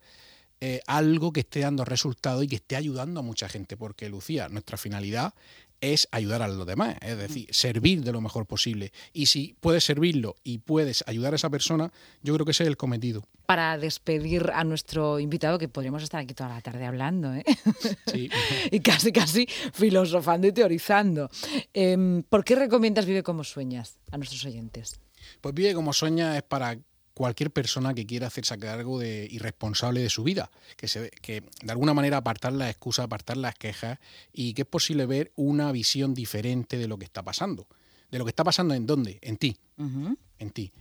eh, 0.61 0.81
algo 0.87 1.31
que 1.31 1.41
esté 1.41 1.59
dando 1.61 1.85
resultado 1.85 2.43
y 2.43 2.47
que 2.47 2.55
esté 2.55 2.75
ayudando 2.75 3.19
a 3.19 3.23
mucha 3.23 3.47
gente, 3.49 3.77
porque 3.77 4.09
Lucía, 4.09 4.49
nuestra 4.49 4.77
finalidad 4.77 5.33
es 5.81 6.07
ayudar 6.11 6.41
a 6.41 6.47
los 6.47 6.65
demás, 6.65 6.95
es 7.01 7.17
decir, 7.17 7.47
servir 7.51 8.03
de 8.03 8.11
lo 8.11 8.21
mejor 8.21 8.45
posible. 8.45 8.91
Y 9.13 9.27
si 9.27 9.55
puedes 9.59 9.83
servirlo 9.83 10.35
y 10.43 10.59
puedes 10.59 11.03
ayudar 11.07 11.33
a 11.33 11.35
esa 11.35 11.49
persona, 11.49 11.91
yo 12.23 12.33
creo 12.33 12.45
que 12.45 12.51
ese 12.51 12.63
es 12.63 12.67
el 12.67 12.77
cometido. 12.77 13.23
Para 13.45 13.77
despedir 13.77 14.51
a 14.53 14.63
nuestro 14.63 15.19
invitado, 15.19 15.57
que 15.57 15.67
podríamos 15.69 16.03
estar 16.03 16.21
aquí 16.21 16.33
toda 16.33 16.49
la 16.49 16.61
tarde 16.61 16.85
hablando, 16.85 17.33
¿eh? 17.33 17.43
sí. 18.11 18.29
y 18.71 18.79
casi, 18.79 19.11
casi 19.11 19.47
filosofando 19.73 20.47
y 20.47 20.51
teorizando. 20.51 21.29
Em, 21.73 22.23
¿Por 22.23 22.43
qué 22.43 22.55
recomiendas 22.55 23.05
Vive 23.05 23.23
como 23.23 23.43
sueñas 23.43 23.97
a 24.11 24.17
nuestros 24.17 24.43
oyentes? 24.45 24.99
Pues 25.41 25.53
Vive 25.53 25.73
como 25.73 25.93
sueñas 25.93 26.37
es 26.37 26.43
para 26.43 26.77
cualquier 27.17 27.49
persona 27.49 27.95
que 27.95 28.05
quiera 28.05 28.27
hacerse 28.27 28.59
cargo 28.59 28.99
de 28.99 29.27
irresponsable 29.31 30.01
de 30.01 30.09
su 30.09 30.23
vida, 30.23 30.51
que, 30.75 30.87
se, 30.87 31.09
que 31.09 31.41
de 31.63 31.71
alguna 31.71 31.95
manera 31.95 32.17
apartar 32.17 32.53
las 32.53 32.69
excusas, 32.69 33.05
apartar 33.05 33.37
las 33.37 33.55
quejas 33.55 33.97
y 34.31 34.53
que 34.53 34.61
es 34.61 34.67
posible 34.67 35.07
ver 35.07 35.31
una 35.35 35.71
visión 35.71 36.13
diferente 36.13 36.77
de 36.77 36.87
lo 36.87 36.99
que 36.99 37.05
está 37.05 37.23
pasando. 37.23 37.67
De 38.11 38.19
lo 38.19 38.25
que 38.25 38.29
está 38.29 38.43
pasando 38.43 38.75
en 38.75 38.85
dónde? 38.85 39.17
En 39.23 39.37
ti. 39.37 39.57
En 40.37 40.51
ti. 40.51 40.71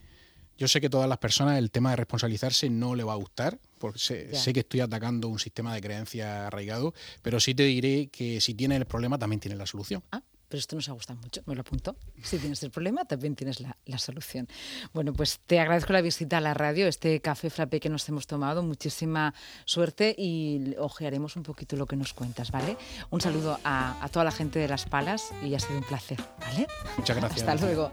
Yo 0.59 0.67
sé 0.67 0.79
que 0.79 0.87
a 0.87 0.89
todas 0.91 1.09
las 1.09 1.17
personas 1.17 1.57
el 1.57 1.71
tema 1.71 1.89
de 1.89 1.95
responsabilizarse 1.95 2.69
no 2.69 2.93
le 2.93 3.03
va 3.03 3.13
a 3.13 3.17
gustar, 3.17 3.59
porque 3.79 3.97
sé, 3.97 4.35
sé, 4.35 4.53
que 4.53 4.59
estoy 4.59 4.81
atacando 4.81 5.29
un 5.29 5.39
sistema 5.39 5.73
de 5.73 5.81
creencias 5.81 6.45
arraigado, 6.45 6.93
pero 7.23 7.39
sí 7.39 7.55
te 7.55 7.63
diré 7.63 8.09
que 8.09 8.41
si 8.41 8.53
tienes 8.53 8.77
el 8.77 8.85
problema 8.85 9.17
también 9.17 9.39
tienes 9.39 9.57
la 9.57 9.65
solución. 9.65 10.03
Ah, 10.11 10.21
pero 10.47 10.59
esto 10.59 10.75
nos 10.75 10.87
ha 10.89 10.93
gustado 10.93 11.19
mucho, 11.21 11.41
me 11.45 11.55
lo 11.55 11.61
apunto. 11.61 11.95
Si 12.23 12.37
tienes 12.37 12.61
el 12.63 12.71
problema, 12.71 13.05
también 13.05 13.35
tienes 13.35 13.59
la, 13.59 13.75
solución. 13.97 14.47
Bueno, 14.93 15.13
pues 15.13 15.39
te 15.45 15.59
agradezco 15.59 15.93
la 15.93 16.01
visita 16.01 16.37
a 16.37 16.41
la 16.41 16.53
radio, 16.53 16.87
este 16.87 17.19
café 17.19 17.49
frappé 17.49 17.79
que 17.79 17.89
nos 17.89 18.07
hemos 18.09 18.27
tomado, 18.27 18.63
muchísima 18.63 19.33
suerte 19.65 20.15
y 20.17 20.75
ojearemos 20.77 21.35
un 21.35 21.43
poquito 21.43 21.75
lo 21.75 21.85
que 21.85 21.95
nos 21.95 22.13
cuentas, 22.13 22.51
¿vale? 22.51 22.77
Un 23.09 23.21
saludo 23.21 23.59
a, 23.63 24.03
a 24.03 24.09
toda 24.09 24.25
la 24.25 24.31
gente 24.31 24.59
de 24.59 24.67
Las 24.67 24.85
Palas 24.85 25.31
y 25.43 25.53
ha 25.55 25.59
sido 25.59 25.79
un 25.79 25.85
placer, 25.85 26.19
¿vale? 26.39 26.67
Muchas 26.97 27.17
gracias. 27.17 27.47
Hasta 27.47 27.65
luego. 27.65 27.85